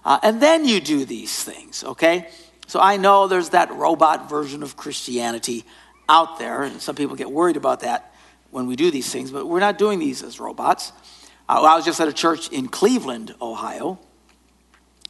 Uh, 0.05 0.19
and 0.21 0.41
then 0.41 0.65
you 0.65 0.79
do 0.79 1.05
these 1.05 1.43
things, 1.43 1.83
okay? 1.83 2.29
So 2.71 2.79
I 2.79 2.95
know 2.95 3.27
there's 3.27 3.49
that 3.49 3.69
robot 3.73 4.29
version 4.29 4.63
of 4.63 4.77
Christianity 4.77 5.65
out 6.07 6.39
there, 6.39 6.63
and 6.63 6.81
some 6.81 6.95
people 6.95 7.17
get 7.17 7.29
worried 7.29 7.57
about 7.57 7.81
that 7.81 8.15
when 8.49 8.65
we 8.65 8.77
do 8.77 8.89
these 8.89 9.11
things, 9.11 9.29
but 9.29 9.45
we're 9.45 9.59
not 9.59 9.77
doing 9.77 9.99
these 9.99 10.23
as 10.23 10.39
robots. 10.39 10.93
Uh, 11.49 11.63
I 11.63 11.75
was 11.75 11.83
just 11.83 11.99
at 11.99 12.07
a 12.07 12.13
church 12.13 12.47
in 12.47 12.69
Cleveland, 12.69 13.35
Ohio, 13.41 13.99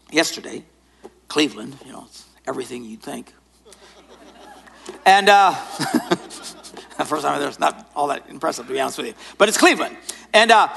yesterday. 0.10 0.66
Cleveland, 1.28 1.78
you 1.86 1.92
know, 1.92 2.06
it's 2.08 2.26
everything 2.48 2.84
you'd 2.84 3.04
think. 3.04 3.32
And 5.06 5.30
uh, 5.30 5.52
first 7.06 7.22
time 7.24 7.40
there, 7.40 7.48
it's 7.48 7.60
not 7.60 7.92
all 7.96 8.08
that 8.08 8.28
impressive, 8.28 8.66
to 8.66 8.74
be 8.74 8.80
honest 8.80 8.98
with 8.98 9.06
you. 9.06 9.14
But 9.38 9.50
it's 9.50 9.60
Cleveland. 9.60 9.96
And 10.34 10.50
uh, 10.50 10.70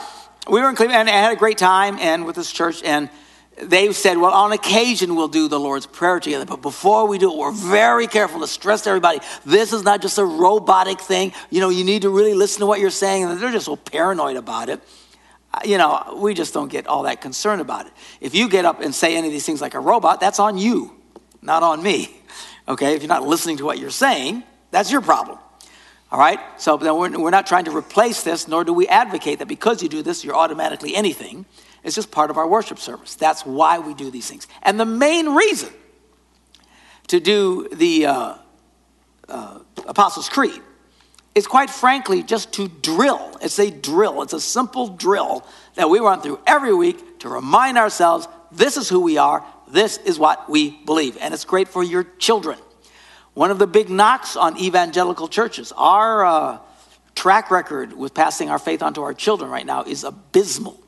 we 0.51 0.61
were 0.61 0.69
in 0.69 0.77
Cleveland 0.77 1.09
and 1.09 1.09
I 1.09 1.23
had 1.23 1.33
a 1.33 1.37
great 1.37 1.57
time 1.57 1.97
and 1.99 2.27
with 2.27 2.37
this 2.37 2.53
church. 2.53 2.83
And 2.83 3.09
they 3.63 3.93
said, 3.93 4.19
well, 4.19 4.33
on 4.33 4.53
occasion 4.53 5.15
we'll 5.15 5.29
do 5.29 5.49
the 5.49 5.61
Lord's 5.61 5.87
Prayer 5.87 6.19
together, 6.19 6.45
but 6.45 6.61
before 6.61 7.07
we 7.07 7.19
do 7.19 7.33
it, 7.33 7.39
we're 7.39 7.53
very 7.53 8.07
careful 8.07 8.41
to 8.41 8.47
stress 8.47 8.83
to 8.83 8.91
everybody 8.91 9.21
this 9.45 9.73
is 9.73 9.83
not 9.83 10.03
just 10.03 10.19
a 10.19 10.25
robotic 10.25 11.01
thing. 11.01 11.33
You 11.51 11.61
know, 11.61 11.69
you 11.69 11.85
need 11.85 12.03
to 12.03 12.11
really 12.11 12.35
listen 12.35 12.61
to 12.61 12.67
what 12.67 12.81
you're 12.81 12.91
saying. 12.91 13.25
And 13.25 13.41
they're 13.41 13.53
just 13.53 13.67
so 13.67 13.77
paranoid 13.77 14.37
about 14.37 14.69
it. 14.69 14.81
Uh, 15.53 15.61
you 15.65 15.79
know, 15.79 16.19
we 16.21 16.35
just 16.35 16.53
don't 16.53 16.69
get 16.69 16.87
all 16.87 17.05
that 17.05 17.21
concerned 17.21 17.61
about 17.61 17.87
it. 17.87 17.93
If 18.21 18.35
you 18.35 18.49
get 18.49 18.65
up 18.65 18.81
and 18.81 18.95
say 18.95 19.17
any 19.17 19.29
of 19.29 19.33
these 19.33 19.47
things 19.47 19.61
like 19.61 19.75
a 19.75 19.81
robot, 19.81 20.21
that's 20.21 20.41
on 20.41 20.59
you, 20.59 20.93
not 21.41 21.63
on 21.63 21.83
me. 21.83 22.21
Okay, 22.67 22.95
if 22.95 23.03
you're 23.03 23.09
not 23.09 23.25
listening 23.25 23.59
to 23.59 23.65
what 23.65 23.79
you're 23.79 23.91
saying, 23.91 24.43
that's 24.71 24.91
your 24.91 25.01
problem. 25.01 25.39
All 26.15 26.21
right? 26.21 26.39
So 26.59 26.77
we're, 26.77 27.19
we're 27.19 27.31
not 27.31 27.45
trying 27.45 27.65
to 27.65 27.77
replace 27.77 28.23
this, 28.23 28.47
nor 28.47 28.63
do 28.63 28.73
we 28.73 28.87
advocate 28.87 29.41
that 29.41 29.49
because 29.49 29.83
you 29.83 29.89
do 29.89 30.01
this, 30.01 30.25
you're 30.25 30.37
automatically 30.37 30.95
anything. 30.95 31.45
It's 31.83 31.97
just 31.97 32.13
part 32.13 32.31
of 32.31 32.39
our 32.39 32.47
worship 32.47 32.79
service. 32.79 33.17
That's 33.17 33.45
why 33.45 33.81
we 33.81 33.95
do 33.95 34.13
these 34.13 34.31
things. 34.31 34.47
And 34.63 34.79
the 34.79 34.85
main 34.85 35.35
reason 35.35 35.71
to 37.09 37.19
do 37.19 37.67
the 37.73 38.07
uh, 38.07 38.35
uh, 39.29 39.59
Apostles' 39.89 40.29
Creed 40.29 40.63
is 41.35 41.49
quite 41.49 41.69
frankly 41.69 42.23
just 42.23 42.53
to 42.53 42.69
drill. 42.69 43.37
It's 43.43 43.59
a 43.59 43.73
drill, 43.73 44.23
it's 44.23 44.35
a 44.35 44.41
simple 44.41 44.87
drill 44.87 45.45
that 45.75 45.91
we 45.91 45.99
run 45.99 46.21
through 46.21 46.39
every 46.47 46.73
week 46.73 47.19
to 47.19 47.29
remind 47.29 47.77
ourselves 47.77 48.29
this 48.53 48.77
is 48.77 48.89
who 48.89 49.01
we 49.01 49.19
are, 49.19 49.45
this 49.67 49.97
is 49.97 50.17
what 50.17 50.49
we 50.49 50.79
believe. 50.85 51.19
And 51.21 51.35
it's 51.35 51.45
great 51.45 51.67
for 51.67 51.83
your 51.83 52.05
children. 52.05 52.61
One 53.35 53.51
of 53.51 53.59
the 53.59 53.67
big 53.67 53.91
knocks 53.91 54.37
on 54.37 54.59
evangelical 54.59 55.29
churches, 55.29 55.73
our 55.77 56.25
uh, 56.25 56.59
track 57.15 57.51
record 57.51 57.93
with 57.93 58.15
passing 58.15 58.49
our 58.49 58.59
faith 58.59 58.83
on 58.83 58.95
to 58.95 59.03
our 59.03 59.15
children 59.15 59.51
right 59.51 59.67
now 59.67 59.83
is 59.83 60.05
abysmal. 60.05 60.81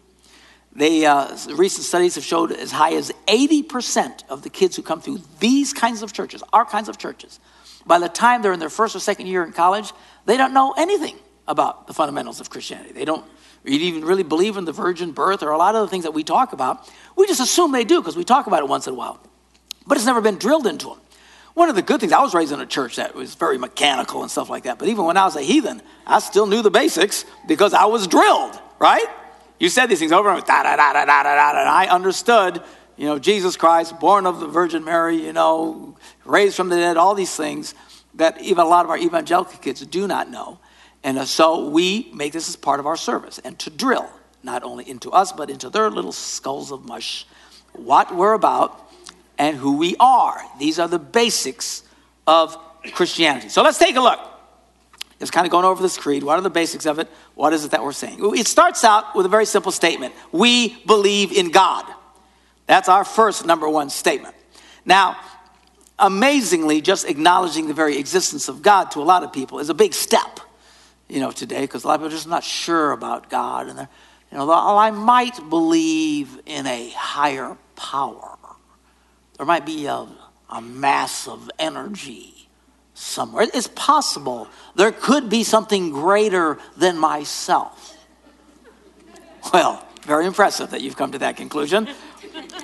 They, 0.73 1.07
uh, 1.07 1.37
recent 1.55 1.85
studies 1.85 2.17
have 2.17 2.25
showed 2.25 2.53
as 2.53 2.71
high 2.71 2.95
as 2.95 3.11
80% 3.27 4.29
of 4.29 4.43
the 4.43 4.51
kids 4.51 4.77
who 4.77 4.83
come 4.83 5.01
through 5.01 5.21
these 5.41 5.73
kinds 5.73 6.03
of 6.03 6.13
churches, 6.13 6.43
our 6.53 6.65
kinds 6.65 6.89
of 6.89 6.99
churches, 6.99 7.41
by 7.87 7.99
the 7.99 8.09
time 8.09 8.43
they're 8.43 8.53
in 8.53 8.61
their 8.61 8.69
first 8.69 8.95
or 8.97 9.01
second 9.01 9.27
year 9.27 9.45
in 9.45 9.53
college, 9.53 9.93
they 10.27 10.37
don't 10.37 10.53
know 10.53 10.75
anything 10.77 11.17
about 11.49 11.87
the 11.87 11.95
fundamentals 11.95 12.41
of 12.41 12.51
Christianity. 12.51 12.93
They 12.93 13.05
don't 13.05 13.25
even 13.65 14.05
really 14.05 14.25
believe 14.25 14.57
in 14.57 14.65
the 14.65 14.73
virgin 14.73 15.13
birth 15.13 15.43
or 15.43 15.51
a 15.51 15.59
lot 15.59 15.75
of 15.75 15.83
the 15.83 15.89
things 15.89 16.05
that 16.05 16.13
we 16.13 16.25
talk 16.25 16.53
about. 16.53 16.89
We 17.17 17.27
just 17.27 17.41
assume 17.41 17.73
they 17.73 17.85
do 17.85 18.01
because 18.01 18.17
we 18.17 18.25
talk 18.25 18.47
about 18.47 18.61
it 18.61 18.69
once 18.69 18.87
in 18.87 18.93
a 18.93 18.97
while. 18.97 19.21
But 19.87 19.97
it's 19.97 20.07
never 20.07 20.21
been 20.21 20.37
drilled 20.37 20.67
into 20.67 20.89
them. 20.89 20.99
One 21.57 21.71
of 21.71 21.75
the 21.75 21.81
good 21.81 22.01
things, 22.01 22.13
I 22.13 22.21
was 22.21 22.35
raised 22.35 22.53
in 22.53 22.61
a 22.61 22.67
church 22.67 22.97
that 22.97 23.15
was 23.15 23.35
very 23.35 23.57
mechanical 23.57 24.21
and 24.21 24.31
stuff 24.31 24.51
like 24.51 24.65
that. 24.65 24.79
But 24.79 24.89
even 24.89 25.07
when 25.07 25.17
I 25.17 25.25
was 25.25 25.37
a 25.37 25.41
heathen, 25.41 25.81
I 26.07 26.19
still 26.19 26.45
knew 26.47 26.61
the 26.61 26.71
basics 26.71 27.25
because 27.49 27.73
I 27.73 27.87
was 27.87 28.07
drilled, 28.07 28.61
right? 28.79 29.07
You 29.59 29.71
said 29.71 29.87
these 29.87 29.99
things 29.99 30.13
over 30.13 30.29
and 30.29 30.39
over, 30.39 30.51
and 30.51 31.11
I 31.11 31.87
understood, 31.91 32.63
you 32.99 33.07
know, 33.07 33.19
Jesus 33.19 33.57
Christ, 33.57 33.99
born 33.99 34.27
of 34.27 34.39
the 34.39 34.47
Virgin 34.47 34.85
Mary, 34.85 35.17
you 35.17 35.33
know, 35.33 35.97
raised 36.27 36.57
from 36.57 36.69
the 36.69 36.77
dead, 36.77 36.99
all 36.99 37.15
these 37.15 37.35
things 37.35 37.75
that 38.17 38.39
even 38.43 38.59
a 38.59 38.69
lot 38.69 38.85
of 38.85 38.91
our 38.91 38.99
evangelical 38.99 39.59
kids 39.59 39.81
do 39.87 40.07
not 40.07 40.31
know. 40.31 40.59
And 41.03 41.27
so 41.27 41.71
we 41.71 42.11
make 42.13 42.35
this 42.35 42.51
as 42.51 42.57
part 42.57 42.81
of 42.81 42.87
our 42.87 42.99
service 42.99 43.39
and 43.39 43.59
to 43.61 43.71
drill, 43.71 44.11
not 44.43 44.63
only 44.63 44.87
into 44.87 45.11
us, 45.11 45.33
but 45.33 45.49
into 45.49 45.71
their 45.71 45.89
little 45.91 46.13
skulls 46.13 46.71
of 46.71 46.85
mush, 46.85 47.27
what 47.73 48.15
we're 48.15 48.35
about 48.35 48.86
and 49.39 49.57
who 49.57 49.77
we 49.77 49.97
are. 50.01 50.41
These 50.59 50.79
are 50.79 50.89
the 50.89 50.99
basics 50.99 51.83
of 52.27 52.57
Christianity. 52.93 53.49
So 53.49 53.63
let's 53.63 53.79
take 53.79 53.97
a 53.97 54.01
look. 54.01 54.21
Just 55.19 55.33
kind 55.33 55.47
of 55.47 55.51
going 55.51 55.65
over 55.65 55.83
this 55.83 55.97
creed. 55.97 56.23
What 56.23 56.39
are 56.39 56.43
the 56.43 56.51
basics 56.51 56.85
of 56.85 56.99
it? 56.99 57.09
What 57.35 57.53
is 57.53 57.65
it 57.65 57.71
that 57.71 57.83
we're 57.83 57.93
saying? 57.93 58.19
It 58.37 58.47
starts 58.47 58.85
out 58.85 59.17
with 59.17 59.25
a 59.25 59.31
very 59.31 59.47
simple 59.47 59.73
statement 59.73 60.15
We 60.31 60.77
believe 60.85 61.33
in 61.33 61.51
God. 61.51 61.87
That's 62.67 62.89
our 62.89 63.05
first 63.05 63.47
number 63.47 63.69
one 63.69 63.91
statement. 63.91 64.35
Now, 64.85 65.17
amazingly, 65.99 66.81
just 66.81 67.09
acknowledging 67.09 67.69
the 67.69 67.75
very 67.75 67.99
existence 67.99 68.49
of 68.49 68.61
God 68.61 68.91
to 68.93 69.01
a 69.01 69.05
lot 69.05 69.23
of 69.23 69.33
people 69.33 69.59
is 69.59 69.71
a 69.71 69.75
big 69.75 69.95
step, 69.95 70.41
you 71.09 71.21
know, 71.21 71.31
today, 71.31 71.63
because 71.63 71.85
a 71.85 71.89
lot 71.89 71.95
of 71.95 72.01
people 72.01 72.09
are 72.09 72.17
just 72.17 72.29
not 72.29 72.45
sure 72.45 72.93
about 72.93 73.31
God. 73.31 73.69
And 73.69 73.79
they're, 73.79 73.89
you 74.31 74.39
know, 74.39 74.51
I 74.51 74.91
might 74.91 75.49
believe 75.49 76.41
in 76.45 76.67
a 76.67 76.91
higher 76.91 77.57
power. 77.75 78.36
There 79.37 79.47
might 79.47 79.67
be 79.67 79.87
a, 79.87 80.07
a 80.51 80.61
mass 80.61 81.29
of 81.29 81.51
energy 81.59 82.49
somewhere. 82.95 83.47
It's 83.53 83.69
possible 83.69 84.49
there 84.75 84.93
could 84.93 85.29
be 85.29 85.45
something 85.45 85.91
greater 85.91 86.59
than 86.77 86.97
myself. 86.99 87.97
Well, 89.53 89.87
very 90.07 90.27
impressive 90.27 90.71
that 90.71 90.81
you've 90.81 90.97
come 90.97 91.13
to 91.13 91.19
that 91.19 91.37
conclusion. 91.37 91.89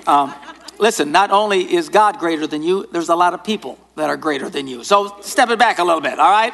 Um, 0.07 0.33
listen, 0.79 1.11
not 1.11 1.31
only 1.31 1.73
is 1.73 1.89
God 1.89 2.19
greater 2.19 2.47
than 2.47 2.63
you, 2.63 2.87
there's 2.91 3.09
a 3.09 3.15
lot 3.15 3.33
of 3.33 3.43
people 3.43 3.77
that 3.95 4.09
are 4.09 4.17
greater 4.17 4.49
than 4.49 4.67
you. 4.67 4.83
So 4.83 5.15
step 5.21 5.49
it 5.49 5.59
back 5.59 5.79
a 5.79 5.83
little 5.83 6.01
bit, 6.01 6.19
all 6.19 6.31
right? 6.31 6.53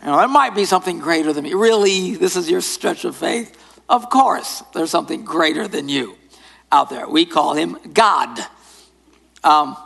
You 0.00 0.10
know, 0.10 0.18
there 0.18 0.28
might 0.28 0.54
be 0.54 0.64
something 0.64 0.98
greater 0.98 1.32
than 1.32 1.44
me. 1.44 1.54
Really, 1.54 2.14
this 2.14 2.36
is 2.36 2.50
your 2.50 2.60
stretch 2.60 3.04
of 3.04 3.16
faith? 3.16 3.56
Of 3.88 4.10
course, 4.10 4.62
there's 4.72 4.90
something 4.90 5.24
greater 5.24 5.66
than 5.66 5.88
you 5.88 6.16
out 6.70 6.90
there. 6.90 7.08
We 7.08 7.26
call 7.26 7.54
him 7.54 7.78
God. 7.92 8.38
Um, 9.44 9.76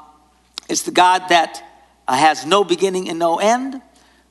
it's 0.69 0.83
the 0.83 0.91
God 0.91 1.25
that 1.29 1.63
uh, 2.07 2.17
has 2.17 2.47
no 2.47 2.65
beginning 2.65 3.09
and 3.09 3.19
no 3.19 3.39
end. 3.39 3.83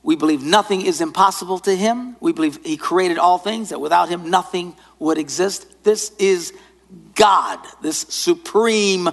We 0.02 0.16
believe 0.16 0.42
nothing 0.42 0.82
is 0.82 1.00
impossible 1.00 1.58
to 1.60 1.76
him. 1.76 2.16
We 2.20 2.32
believe 2.32 2.64
he 2.64 2.76
created 2.76 3.18
all 3.18 3.38
things, 3.38 3.68
that 3.68 3.80
without 3.80 4.08
him 4.08 4.30
nothing 4.30 4.74
would 4.98 5.18
exist. 5.18 5.84
This 5.84 6.12
is 6.18 6.52
God, 7.14 7.58
this 7.82 7.98
supreme 7.98 9.10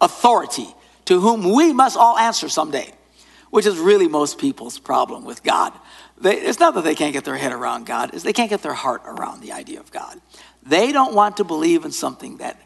authority 0.00 0.68
to 1.06 1.20
whom 1.20 1.52
we 1.52 1.72
must 1.72 1.96
all 1.96 2.18
answer 2.18 2.48
someday, 2.48 2.92
which 3.50 3.66
is 3.66 3.78
really 3.78 4.08
most 4.08 4.38
people's 4.38 4.78
problem 4.78 5.24
with 5.24 5.42
God. 5.42 5.72
They, 6.18 6.36
it's 6.36 6.60
not 6.60 6.74
that 6.74 6.84
they 6.84 6.94
can't 6.94 7.12
get 7.12 7.24
their 7.24 7.36
head 7.36 7.52
around 7.52 7.86
God, 7.86 8.10
it's 8.12 8.22
they 8.22 8.32
can't 8.32 8.50
get 8.50 8.62
their 8.62 8.74
heart 8.74 9.02
around 9.06 9.40
the 9.40 9.52
idea 9.52 9.80
of 9.80 9.90
God. 9.90 10.20
They 10.62 10.92
don't 10.92 11.14
want 11.14 11.38
to 11.38 11.44
believe 11.44 11.84
in 11.84 11.92
something 11.92 12.38
that 12.38 12.60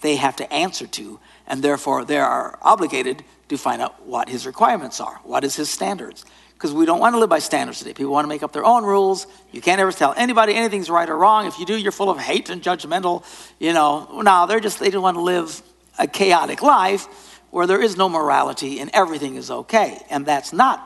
they 0.00 0.16
have 0.16 0.36
to 0.36 0.52
answer 0.52 0.86
to, 0.86 1.18
and 1.46 1.62
therefore 1.62 2.04
they 2.04 2.18
are 2.18 2.58
obligated 2.62 3.24
to 3.48 3.58
find 3.58 3.82
out 3.82 4.06
what 4.06 4.28
his 4.28 4.46
requirements 4.46 5.00
are. 5.00 5.20
What 5.24 5.44
is 5.44 5.56
his 5.56 5.70
standards? 5.70 6.24
Because 6.54 6.72
we 6.72 6.86
don't 6.86 7.00
want 7.00 7.14
to 7.14 7.18
live 7.18 7.28
by 7.28 7.40
standards 7.40 7.78
today. 7.78 7.92
People 7.92 8.12
want 8.12 8.24
to 8.24 8.28
make 8.28 8.42
up 8.42 8.52
their 8.52 8.64
own 8.64 8.84
rules. 8.84 9.26
You 9.52 9.60
can't 9.60 9.80
ever 9.80 9.92
tell 9.92 10.14
anybody 10.16 10.54
anything's 10.54 10.88
right 10.88 11.08
or 11.08 11.16
wrong. 11.16 11.46
If 11.46 11.58
you 11.58 11.66
do, 11.66 11.76
you're 11.76 11.92
full 11.92 12.10
of 12.10 12.18
hate 12.18 12.48
and 12.48 12.62
judgmental. 12.62 13.24
You 13.58 13.72
know, 13.72 14.22
no, 14.22 14.46
they're 14.46 14.60
just, 14.60 14.78
they 14.78 14.90
just 14.90 15.02
want 15.02 15.16
to 15.16 15.20
live 15.20 15.60
a 15.98 16.06
chaotic 16.06 16.62
life 16.62 17.06
where 17.50 17.66
there 17.66 17.82
is 17.82 17.96
no 17.96 18.08
morality 18.08 18.80
and 18.80 18.90
everything 18.94 19.36
is 19.36 19.50
okay. 19.50 20.00
And 20.10 20.24
that's 20.24 20.52
not 20.52 20.80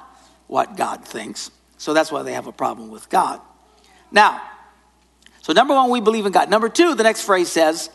what 0.48 0.76
God 0.76 1.04
thinks. 1.04 1.50
So 1.76 1.94
that's 1.94 2.10
why 2.10 2.22
they 2.22 2.32
have 2.32 2.46
a 2.46 2.52
problem 2.52 2.90
with 2.90 3.08
God. 3.08 3.40
Now, 4.10 4.42
so 5.42 5.52
number 5.52 5.74
one, 5.74 5.90
we 5.90 6.00
believe 6.00 6.26
in 6.26 6.32
God. 6.32 6.50
Number 6.50 6.68
two, 6.68 6.94
the 6.94 7.04
next 7.04 7.22
phrase 7.22 7.48
says, 7.50 7.88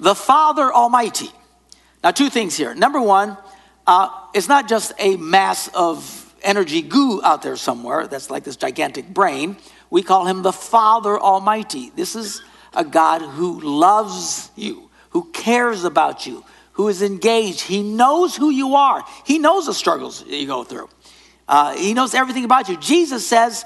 the 0.00 0.14
Father 0.14 0.72
Almighty. 0.72 1.30
Now, 2.02 2.10
two 2.12 2.30
things 2.30 2.56
here. 2.56 2.74
Number 2.74 3.00
one, 3.00 3.36
uh, 3.86 4.08
it's 4.34 4.48
not 4.48 4.68
just 4.68 4.92
a 4.98 5.16
mass 5.16 5.68
of 5.68 6.34
energy 6.42 6.82
goo 6.82 7.20
out 7.22 7.42
there 7.42 7.56
somewhere 7.56 8.06
that's 8.06 8.30
like 8.30 8.44
this 8.44 8.56
gigantic 8.56 9.08
brain. 9.08 9.56
We 9.90 10.02
call 10.02 10.26
him 10.26 10.42
the 10.42 10.52
Father 10.52 11.18
Almighty. 11.18 11.90
This 11.96 12.14
is 12.14 12.42
a 12.74 12.84
God 12.84 13.22
who 13.22 13.60
loves 13.60 14.50
you, 14.54 14.90
who 15.10 15.24
cares 15.32 15.84
about 15.84 16.26
you, 16.26 16.44
who 16.72 16.88
is 16.88 17.02
engaged. 17.02 17.62
He 17.62 17.82
knows 17.82 18.36
who 18.36 18.50
you 18.50 18.76
are, 18.76 19.04
He 19.24 19.38
knows 19.38 19.66
the 19.66 19.74
struggles 19.74 20.24
you 20.26 20.46
go 20.46 20.64
through, 20.64 20.88
uh, 21.48 21.74
He 21.76 21.94
knows 21.94 22.14
everything 22.14 22.44
about 22.44 22.68
you. 22.68 22.76
Jesus 22.76 23.26
says, 23.26 23.64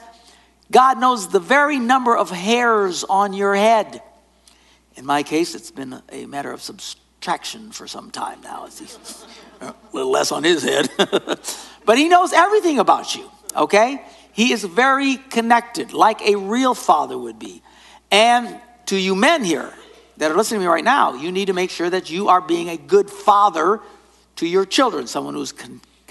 God 0.71 0.99
knows 0.99 1.29
the 1.29 1.41
very 1.41 1.79
number 1.79 2.17
of 2.17 2.31
hairs 2.31 3.05
on 3.05 3.35
your 3.35 3.55
head. 3.55 4.03
In 4.97 5.05
my 5.05 5.23
case, 5.23 5.55
it's 5.55 5.71
been 5.71 6.03
a 6.11 6.27
matter 6.27 6.51
of 6.51 6.63
subtraction 7.23 7.71
for 7.71 7.87
some 7.87 8.11
time 8.11 8.41
now. 8.43 8.67
a 9.61 9.75
little 9.93 10.11
less 10.11 10.33
on 10.33 10.43
his 10.43 10.65
head. 10.65 10.91
but 11.85 11.97
he 11.97 12.09
knows 12.09 12.33
everything 12.33 12.81
about 12.81 13.15
you, 13.15 13.31
okay? 13.55 14.03
He 14.33 14.53
is 14.53 14.65
very 14.65 15.19
connected, 15.31 15.93
like 15.93 16.21
a 16.23 16.35
real 16.35 16.75
father 16.75 17.17
would 17.17 17.39
be. 17.39 17.63
And 18.11 18.61
to 18.87 18.99
you 18.99 19.15
men 19.15 19.45
here 19.45 19.73
that 20.17 20.33
are 20.33 20.35
listening 20.35 20.63
to 20.63 20.65
me 20.65 20.73
right 20.73 20.83
now, 20.83 21.15
you 21.15 21.31
need 21.31 21.47
to 21.47 21.53
make 21.53 21.71
sure 21.71 21.89
that 21.89 22.11
you 22.11 22.27
are 22.27 22.41
being 22.41 22.69
a 22.71 22.77
good 22.77 23.09
father 23.09 23.79
to 24.37 24.47
your 24.49 24.67
children, 24.67 25.07
someone 25.07 25.35
who 25.35 25.47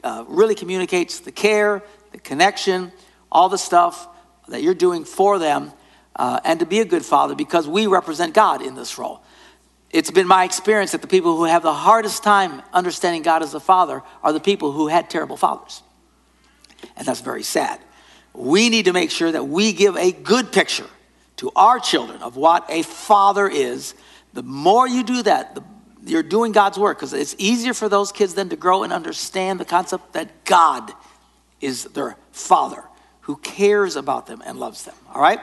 uh, 0.05 0.23
really 0.29 0.55
communicates 0.55 1.19
the 1.19 1.33
care, 1.33 1.83
the 2.13 2.19
connection, 2.19 2.89
all 3.29 3.49
the 3.49 3.57
stuff 3.57 4.07
that 4.47 4.63
you're 4.63 4.73
doing 4.73 5.03
for 5.03 5.39
them. 5.39 5.73
uh, 6.15 6.39
and 6.43 6.59
to 6.59 6.65
be 6.65 6.79
a 6.79 6.85
good 6.85 7.05
father 7.05 7.35
because 7.35 7.67
we 7.67 7.87
represent 7.87 8.33
God 8.33 8.61
in 8.61 8.75
this 8.75 8.97
role. 8.97 9.21
It's 9.91 10.11
been 10.11 10.27
my 10.27 10.45
experience 10.45 10.93
that 10.93 11.01
the 11.01 11.07
people 11.07 11.35
who 11.35 11.43
have 11.43 11.63
the 11.63 11.73
hardest 11.73 12.23
time 12.23 12.61
understanding 12.71 13.23
God 13.23 13.43
as 13.43 13.53
a 13.53 13.59
father 13.59 14.01
are 14.23 14.31
the 14.31 14.39
people 14.39 14.71
who 14.71 14.87
had 14.87 15.09
terrible 15.09 15.37
fathers. 15.37 15.83
And 16.95 17.05
that's 17.05 17.21
very 17.21 17.43
sad. 17.43 17.79
We 18.33 18.69
need 18.69 18.85
to 18.85 18.93
make 18.93 19.11
sure 19.11 19.31
that 19.31 19.47
we 19.47 19.73
give 19.73 19.97
a 19.97 20.11
good 20.11 20.51
picture 20.51 20.87
to 21.37 21.51
our 21.55 21.79
children 21.79 22.21
of 22.21 22.37
what 22.37 22.65
a 22.69 22.83
father 22.83 23.47
is. 23.47 23.93
The 24.33 24.43
more 24.43 24.87
you 24.87 25.03
do 25.03 25.23
that, 25.23 25.55
the, 25.55 25.63
you're 26.05 26.23
doing 26.23 26.53
God's 26.53 26.77
work 26.77 26.97
because 26.97 27.13
it's 27.13 27.35
easier 27.37 27.73
for 27.73 27.89
those 27.89 28.11
kids 28.11 28.33
then 28.33 28.49
to 28.49 28.55
grow 28.55 28.83
and 28.83 28.93
understand 28.93 29.59
the 29.59 29.65
concept 29.65 30.13
that 30.13 30.45
God 30.45 30.93
is 31.59 31.83
their 31.85 32.15
father 32.31 32.83
who 33.21 33.35
cares 33.37 33.95
about 33.95 34.27
them 34.27 34.41
and 34.45 34.59
loves 34.59 34.83
them. 34.83 34.95
All 35.13 35.21
right? 35.21 35.39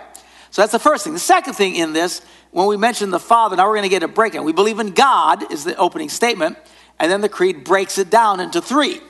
So 0.50 0.62
that's 0.62 0.72
the 0.72 0.78
first 0.78 1.04
thing. 1.04 1.12
The 1.12 1.18
second 1.18 1.54
thing 1.54 1.76
in 1.76 1.92
this, 1.92 2.22
when 2.50 2.66
we 2.66 2.76
mention 2.76 3.10
the 3.10 3.20
Father, 3.20 3.56
now 3.56 3.66
we're 3.66 3.76
going 3.76 3.82
to 3.82 3.88
get 3.88 4.02
a 4.02 4.08
breakdown. 4.08 4.44
We 4.44 4.52
believe 4.52 4.78
in 4.78 4.92
God, 4.92 5.52
is 5.52 5.64
the 5.64 5.76
opening 5.76 6.08
statement, 6.08 6.56
and 6.98 7.12
then 7.12 7.20
the 7.20 7.28
creed 7.28 7.64
breaks 7.64 7.98
it 7.98 8.10
down 8.10 8.40
into 8.40 8.60
three. 8.60 9.00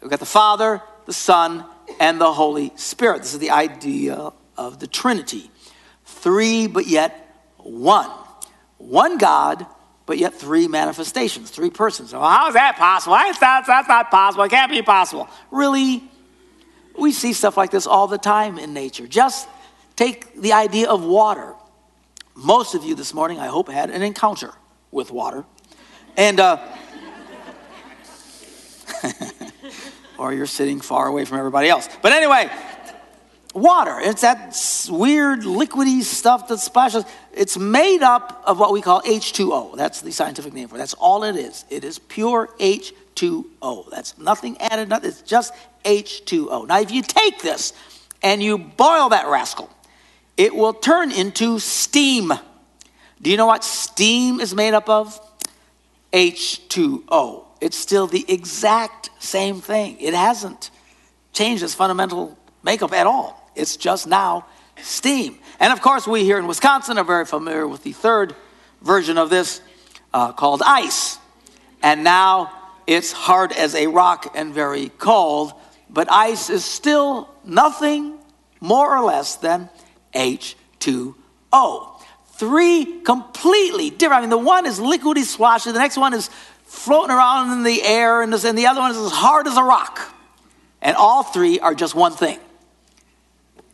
We've 0.00 0.10
got 0.10 0.20
the 0.20 0.26
Father, 0.26 0.82
the 1.06 1.12
Son, 1.12 1.64
and 1.98 2.20
the 2.20 2.32
Holy 2.32 2.72
Spirit. 2.76 3.22
This 3.22 3.32
is 3.32 3.38
the 3.38 3.50
idea 3.50 4.32
of 4.56 4.78
the 4.78 4.86
Trinity. 4.86 5.50
Three, 6.04 6.66
but 6.66 6.86
yet 6.86 7.54
one. 7.56 8.10
One 8.76 9.18
God, 9.18 9.66
but 10.06 10.18
yet 10.18 10.34
three 10.34 10.68
manifestations, 10.68 11.50
three 11.50 11.70
persons. 11.70 12.12
Well, 12.12 12.22
how 12.22 12.48
is 12.48 12.54
that 12.54 12.76
possible? 12.76 13.16
That's 13.16 13.38
that's 13.38 13.88
not 13.88 14.10
possible. 14.10 14.44
It 14.44 14.50
can't 14.50 14.70
be 14.70 14.82
possible. 14.82 15.28
Really? 15.50 16.02
We 16.98 17.12
see 17.12 17.32
stuff 17.32 17.56
like 17.56 17.70
this 17.70 17.86
all 17.86 18.06
the 18.06 18.18
time 18.18 18.58
in 18.58 18.72
nature. 18.72 19.06
Just 19.06 19.48
take 19.98 20.40
the 20.40 20.52
idea 20.52 20.88
of 20.88 21.04
water. 21.04 21.54
Most 22.36 22.76
of 22.76 22.84
you 22.84 22.94
this 22.94 23.12
morning, 23.12 23.40
I 23.40 23.48
hope, 23.48 23.68
had 23.68 23.90
an 23.90 24.02
encounter 24.02 24.52
with 24.92 25.10
water. 25.10 25.44
And, 26.16 26.38
uh, 26.38 26.58
or 30.18 30.32
you're 30.32 30.46
sitting 30.46 30.80
far 30.80 31.08
away 31.08 31.24
from 31.24 31.38
everybody 31.38 31.68
else. 31.68 31.88
But 32.00 32.12
anyway, 32.12 32.48
water. 33.54 33.98
It's 33.98 34.20
that 34.20 34.56
weird 34.88 35.40
liquidy 35.40 36.02
stuff 36.02 36.46
that 36.46 36.58
splashes. 36.58 37.04
It's 37.32 37.58
made 37.58 38.02
up 38.04 38.44
of 38.46 38.60
what 38.60 38.72
we 38.72 38.80
call 38.80 39.02
H2O. 39.02 39.76
That's 39.76 40.00
the 40.00 40.12
scientific 40.12 40.52
name 40.52 40.68
for 40.68 40.76
it. 40.76 40.78
That's 40.78 40.94
all 40.94 41.24
it 41.24 41.34
is. 41.34 41.64
It 41.70 41.82
is 41.82 41.98
pure 41.98 42.50
H2O. 42.60 43.90
That's 43.90 44.16
nothing 44.16 44.58
added, 44.60 44.90
nothing. 44.90 45.08
It's 45.10 45.22
just 45.22 45.52
H2O. 45.84 46.68
Now, 46.68 46.78
if 46.78 46.92
you 46.92 47.02
take 47.02 47.42
this 47.42 47.72
and 48.22 48.40
you 48.40 48.58
boil 48.58 49.08
that 49.08 49.26
rascal, 49.26 49.68
it 50.38 50.54
will 50.54 50.72
turn 50.72 51.10
into 51.10 51.58
steam. 51.58 52.32
Do 53.20 53.30
you 53.30 53.36
know 53.36 53.46
what 53.46 53.64
steam 53.64 54.40
is 54.40 54.54
made 54.54 54.72
up 54.72 54.88
of? 54.88 55.20
H2O. 56.12 57.44
It's 57.60 57.76
still 57.76 58.06
the 58.06 58.24
exact 58.28 59.10
same 59.18 59.60
thing. 59.60 60.00
It 60.00 60.14
hasn't 60.14 60.70
changed 61.32 61.64
its 61.64 61.74
fundamental 61.74 62.38
makeup 62.62 62.92
at 62.92 63.06
all. 63.06 63.50
It's 63.56 63.76
just 63.76 64.06
now 64.06 64.46
steam. 64.80 65.38
And 65.58 65.72
of 65.72 65.80
course, 65.82 66.06
we 66.06 66.22
here 66.22 66.38
in 66.38 66.46
Wisconsin 66.46 66.98
are 66.98 67.04
very 67.04 67.26
familiar 67.26 67.66
with 67.66 67.82
the 67.82 67.92
third 67.92 68.36
version 68.80 69.18
of 69.18 69.30
this 69.30 69.60
uh, 70.14 70.32
called 70.32 70.62
ice. 70.64 71.18
And 71.82 72.04
now 72.04 72.52
it's 72.86 73.10
hard 73.10 73.50
as 73.50 73.74
a 73.74 73.88
rock 73.88 74.32
and 74.36 74.54
very 74.54 74.90
cold, 74.98 75.52
but 75.90 76.10
ice 76.12 76.48
is 76.48 76.64
still 76.64 77.28
nothing 77.44 78.18
more 78.60 78.96
or 78.96 79.04
less 79.04 79.34
than 79.34 79.68
H2O. 80.14 82.02
Three 82.34 83.00
completely 83.02 83.90
different. 83.90 84.18
I 84.18 84.20
mean, 84.22 84.30
the 84.30 84.38
one 84.38 84.64
is 84.66 84.78
liquidy 84.78 85.24
sloshy, 85.24 85.72
the 85.72 85.78
next 85.78 85.96
one 85.96 86.14
is 86.14 86.30
floating 86.64 87.10
around 87.10 87.52
in 87.52 87.64
the 87.64 87.82
air, 87.82 88.22
and 88.22 88.32
the 88.32 88.66
other 88.66 88.80
one 88.80 88.90
is 88.90 88.96
as 88.98 89.10
hard 89.10 89.46
as 89.46 89.56
a 89.56 89.62
rock. 89.62 90.14
And 90.80 90.96
all 90.96 91.22
three 91.22 91.58
are 91.58 91.74
just 91.74 91.94
one 91.94 92.12
thing. 92.12 92.38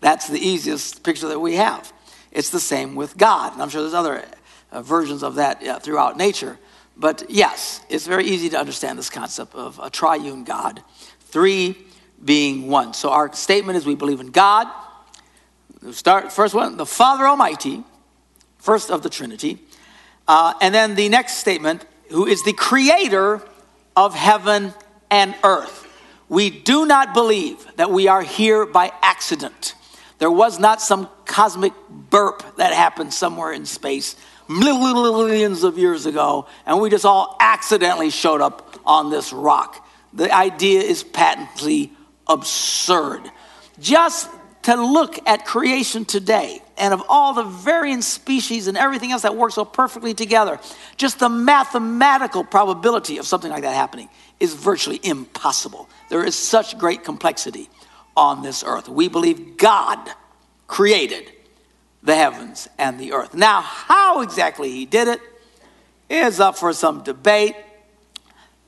That's 0.00 0.28
the 0.28 0.38
easiest 0.38 1.02
picture 1.02 1.28
that 1.28 1.40
we 1.40 1.54
have. 1.54 1.92
It's 2.30 2.50
the 2.50 2.61
same 2.61 2.94
with 2.94 3.16
God. 3.16 3.52
And 3.52 3.62
I'm 3.62 3.68
sure 3.68 3.82
there's 3.82 3.94
other 3.94 4.24
uh, 4.70 4.82
versions 4.82 5.22
of 5.22 5.37
that 5.37 5.66
uh, 5.66 5.78
throughout 5.78 6.16
nature. 6.16 6.58
But 6.96 7.24
yes, 7.28 7.80
it's 7.88 8.06
very 8.06 8.24
easy 8.24 8.48
to 8.50 8.58
understand 8.58 8.98
this 8.98 9.11
concept 9.11 9.54
of 9.54 9.80
a 9.82 9.90
triune 9.90 10.44
God, 10.44 10.82
three 11.20 11.76
being 12.24 12.68
one. 12.68 12.94
So 12.94 13.11
our 13.11 13.32
statement 13.35 13.76
is 13.76 13.87
we 13.87 13.94
believe 13.94 14.20
in 14.20 14.28
God. 14.30 14.68
Start 15.92 16.32
first 16.32 16.54
one, 16.54 16.76
the 16.76 16.86
Father 16.86 17.26
Almighty, 17.26 17.84
first 18.58 18.90
of 18.90 19.02
the 19.02 19.10
Trinity, 19.10 19.58
uh, 20.26 20.54
and 20.60 20.74
then 20.74 20.94
the 20.94 21.08
next 21.10 21.34
statement, 21.34 21.84
who 22.10 22.26
is 22.26 22.42
the 22.42 22.54
Creator 22.54 23.42
of 23.94 24.14
heaven 24.14 24.72
and 25.10 25.34
earth. 25.44 25.86
We 26.28 26.48
do 26.48 26.86
not 26.86 27.12
believe 27.12 27.66
that 27.76 27.90
we 27.90 28.08
are 28.08 28.22
here 28.22 28.64
by 28.64 28.92
accident. 29.02 29.74
There 30.18 30.30
was 30.30 30.58
not 30.58 30.80
some 30.80 31.08
cosmic 31.26 31.74
burp 31.90 32.56
that 32.56 32.72
happened 32.72 33.12
somewhere 33.12 33.52
in 33.52 33.66
space 33.66 34.16
millions 34.48 35.64
of 35.64 35.78
years 35.78 36.06
ago, 36.06 36.46
and 36.64 36.80
we 36.80 36.88
just 36.88 37.04
all 37.04 37.36
accidentally 37.40 38.10
showed 38.10 38.40
up 38.40 38.78
on 38.86 39.10
this 39.10 39.32
rock. 39.32 39.86
The 40.12 40.34
idea 40.34 40.80
is 40.80 41.02
patently 41.02 41.92
absurd. 42.26 43.30
Just 43.78 44.30
to 44.64 44.74
look 44.77 45.18
at 45.27 45.44
creation 45.44 46.05
today 46.05 46.61
and 46.77 46.92
of 46.92 47.03
all 47.09 47.35
the 47.35 47.44
varying 47.44 48.03
species 48.03 48.66
and 48.66 48.77
everything 48.77 49.12
else 49.12 49.22
that 49.22 49.37
works 49.37 49.55
so 49.55 49.64
perfectly 49.64 50.14
together, 50.14 50.59
just 50.96 51.18
the 51.18 51.29
mathematical 51.29 52.42
probability 52.42 53.18
of 53.18 53.27
something 53.27 53.50
like 53.50 53.62
that 53.62 53.74
happening 53.74 54.09
is 54.40 54.55
virtually 54.55 54.98
impossible. 55.03 55.88
There 56.11 56.24
is 56.24 56.35
such 56.35 56.79
great 56.79 57.05
complexity 57.05 57.68
on 58.16 58.42
this 58.42 58.64
earth. 58.64 58.88
We 58.88 59.09
believe 59.09 59.57
God 59.57 59.98
created 60.66 61.31
the 62.03 62.14
heavens 62.14 62.68
and 62.79 62.98
the 62.98 63.12
earth. 63.12 63.35
Now, 63.35 63.61
how 63.61 64.22
exactly 64.22 64.70
he 64.70 64.87
did 64.87 65.09
it 65.09 65.20
is 66.09 66.40
up 66.40 66.57
for 66.57 66.72
some 66.72 67.03
debate. 67.03 67.57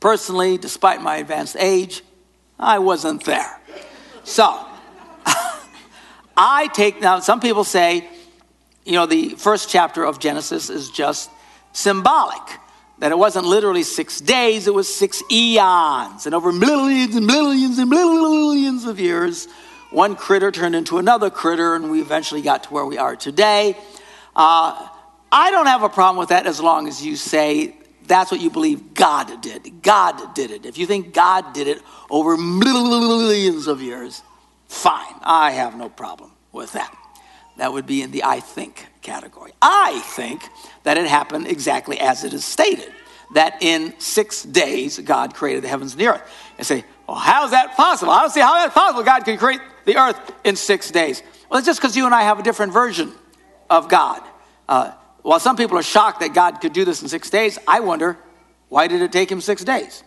Personally, 0.01 0.59
despite 0.59 1.01
my 1.01 1.17
advanced 1.17 1.57
age, 1.59 2.03
I 2.59 2.79
wasn't 2.79 3.25
there. 3.25 3.61
So, 4.25 4.67
I 6.37 6.69
take 6.69 7.01
now, 7.01 7.21
some 7.21 7.41
people 7.41 7.65
say, 7.65 8.07
you 8.85 8.93
know, 8.93 9.07
the 9.07 9.31
first 9.31 9.69
chapter 9.69 10.05
of 10.05 10.19
Genesis 10.19 10.71
is 10.71 10.91
just 10.91 11.31
symbolic. 11.73 12.43
That 12.99 13.13
it 13.13 13.19
wasn't 13.19 13.45
literally 13.45 13.83
six 13.83 14.21
days, 14.21 14.67
it 14.67 14.75
was 14.75 14.95
six 14.95 15.23
eons. 15.31 16.25
And 16.25 16.35
over 16.35 16.51
millions 16.51 17.15
and 17.15 17.27
millions 17.27 17.79
and 17.79 17.91
millions 17.91 18.87
of 18.87 18.99
years, 18.99 19.49
one 19.91 20.17
critter 20.17 20.51
turned 20.51 20.75
into 20.75 20.99
another 20.99 21.29
critter, 21.29 21.75
and 21.75 21.91
we 21.91 22.01
eventually 22.01 22.41
got 22.41 22.65
to 22.65 22.73
where 22.73 22.87
we 22.87 22.97
are 22.97 23.15
today. 23.15 23.77
Uh, 24.35 24.89
I 25.31 25.51
don't 25.51 25.67
have 25.67 25.83
a 25.83 25.89
problem 25.89 26.17
with 26.17 26.31
that 26.31 26.47
as 26.47 26.61
long 26.61 26.89
as 26.89 27.05
you 27.05 27.17
say 27.17 27.75
that's 28.07 28.31
what 28.31 28.41
you 28.41 28.51
believe 28.51 28.95
God 28.95 29.41
did. 29.43 29.83
God 29.83 30.35
did 30.35 30.51
it. 30.51 30.65
If 30.65 30.79
you 30.79 30.87
think 30.87 31.13
God 31.13 31.53
did 31.53 31.69
it 31.69 31.83
over 32.11 32.37
millions 32.37 33.67
of 33.67 33.83
years, 33.83 34.23
fine. 34.69 35.15
I 35.23 35.53
have 35.53 35.77
no 35.77 35.89
problem 35.89 36.31
with 36.53 36.73
that. 36.73 36.97
That 37.59 37.73
would 37.73 37.87
be 37.87 38.03
in 38.03 38.11
the 38.11 38.25
I 38.25 38.41
think 38.41 38.87
category. 39.03 39.53
I 39.63 40.01
think 40.01 40.43
that 40.83 40.99
it 40.99 41.07
happened 41.07 41.47
exactly 41.47 41.99
as 41.99 42.25
it 42.25 42.35
is 42.35 42.45
stated 42.45 42.93
that 43.35 43.63
in 43.63 43.99
six 43.99 44.43
days 44.43 44.99
God 44.99 45.35
created 45.35 45.65
the 45.65 45.69
heavens 45.69 45.93
and 45.93 46.01
the 46.01 46.09
earth. 46.09 46.23
And 46.59 46.67
say, 46.67 46.85
well, 47.07 47.17
how's 47.17 47.51
that 47.51 47.77
possible? 47.77 48.13
I 48.13 48.21
don't 48.21 48.31
see 48.31 48.41
how 48.41 48.55
that's 48.55 48.75
possible. 48.75 49.03
God 49.03 49.25
can 49.25 49.37
create 49.37 49.61
the 49.85 49.97
earth 49.97 50.33
in 50.45 50.57
six 50.57 50.91
days. 50.91 51.23
Well, 51.49 51.59
it's 51.59 51.67
just 51.67 51.81
because 51.81 51.97
you 51.97 52.07
and 52.07 52.15
I 52.15 52.23
have 52.23 52.39
a 52.39 52.43
different 52.43 52.73
version 52.73 53.13
of 53.69 53.89
God. 53.89 54.23
Uh, 54.69 54.93
while 55.23 55.41
some 55.41 55.57
people 55.57 55.79
are 55.79 55.83
shocked 55.83 56.21
that 56.21 56.35
God 56.35 56.61
could 56.61 56.73
do 56.73 56.85
this 56.85 57.03
in 57.03 57.09
six 57.09 57.31
days, 57.31 57.59
I 57.67 57.81
wonder 57.81 58.19
why 58.69 58.87
did 58.87 59.03
it 59.03 59.13
take 59.13 59.31
him 59.31 59.41
six 59.41 59.65
days? 59.65 60.03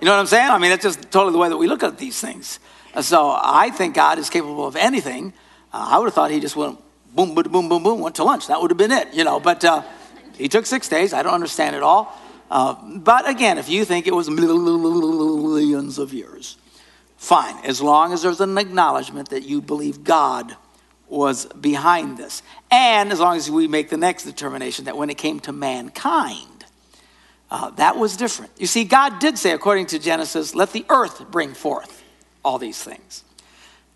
You 0.00 0.06
know 0.06 0.12
what 0.12 0.20
I'm 0.20 0.26
saying? 0.26 0.50
I 0.50 0.58
mean, 0.58 0.70
that's 0.70 0.82
just 0.82 1.10
totally 1.10 1.32
the 1.32 1.38
way 1.38 1.48
that 1.48 1.56
we 1.56 1.66
look 1.66 1.82
at 1.82 1.98
these 1.98 2.18
things. 2.20 2.58
So 3.00 3.30
I 3.40 3.70
think 3.70 3.94
God 3.94 4.18
is 4.18 4.30
capable 4.30 4.66
of 4.66 4.76
anything. 4.76 5.32
Uh, 5.72 5.90
I 5.92 5.98
would 5.98 6.06
have 6.06 6.14
thought 6.14 6.30
he 6.30 6.40
just 6.40 6.56
went 6.56 6.78
boom, 7.14 7.34
boom, 7.34 7.44
boom, 7.50 7.68
boom, 7.68 7.82
boom, 7.82 8.00
went 8.00 8.16
to 8.16 8.24
lunch. 8.24 8.48
That 8.48 8.60
would 8.60 8.70
have 8.70 8.78
been 8.78 8.92
it, 8.92 9.14
you 9.14 9.24
know. 9.24 9.40
But 9.40 9.64
uh, 9.64 9.82
he 10.36 10.48
took 10.48 10.66
six 10.66 10.88
days. 10.88 11.12
I 11.12 11.22
don't 11.22 11.34
understand 11.34 11.76
it 11.76 11.82
all. 11.82 12.16
Uh, 12.50 12.74
but 12.98 13.28
again, 13.28 13.58
if 13.58 13.68
you 13.68 13.84
think 13.84 14.06
it 14.06 14.14
was 14.14 14.28
millions 14.28 15.98
of 15.98 16.12
years, 16.12 16.56
fine, 17.16 17.56
as 17.64 17.80
long 17.80 18.12
as 18.12 18.22
there's 18.22 18.40
an 18.40 18.58
acknowledgement 18.58 19.28
that 19.30 19.44
you 19.44 19.60
believe 19.60 20.02
God 20.02 20.56
was 21.08 21.46
behind 21.46 22.18
this. 22.18 22.42
And 22.70 23.12
as 23.12 23.20
long 23.20 23.36
as 23.36 23.50
we 23.50 23.68
make 23.68 23.88
the 23.88 23.96
next 23.96 24.24
determination 24.24 24.86
that 24.86 24.96
when 24.96 25.10
it 25.10 25.18
came 25.18 25.40
to 25.40 25.52
mankind, 25.52 26.64
uh, 27.50 27.70
that 27.70 27.96
was 27.96 28.16
different. 28.16 28.52
You 28.58 28.66
see, 28.66 28.84
God 28.84 29.18
did 29.18 29.36
say, 29.38 29.50
according 29.50 29.86
to 29.86 29.98
Genesis, 29.98 30.54
let 30.54 30.72
the 30.72 30.84
earth 30.88 31.30
bring 31.30 31.52
forth 31.54 31.99
all 32.44 32.58
these 32.58 32.82
things. 32.82 33.24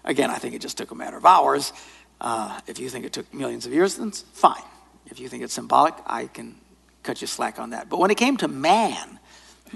Again, 0.04 0.30
I 0.30 0.37
think 0.37 0.54
it 0.54 0.61
just 0.61 0.76
took 0.76 0.90
a 0.90 0.94
matter 0.94 1.16
of 1.16 1.24
hours. 1.24 1.72
Uh, 2.20 2.61
if 2.66 2.78
you 2.78 2.88
think 2.88 3.04
it 3.04 3.12
took 3.12 3.33
millions 3.33 3.66
of 3.66 3.72
years, 3.72 3.96
then 3.96 4.11
fine. 4.12 4.62
If 5.07 5.18
you 5.20 5.28
think 5.28 5.42
it's 5.42 5.54
symbolic, 5.54 5.94
I 6.07 6.26
can 6.26 6.57
cut 7.02 7.20
you 7.20 7.26
slack 7.26 7.59
on 7.59 7.70
that. 7.70 7.88
But 7.88 7.98
when 7.98 8.11
it 8.11 8.16
came 8.16 8.37
to 8.38 8.48
man, 8.48 9.18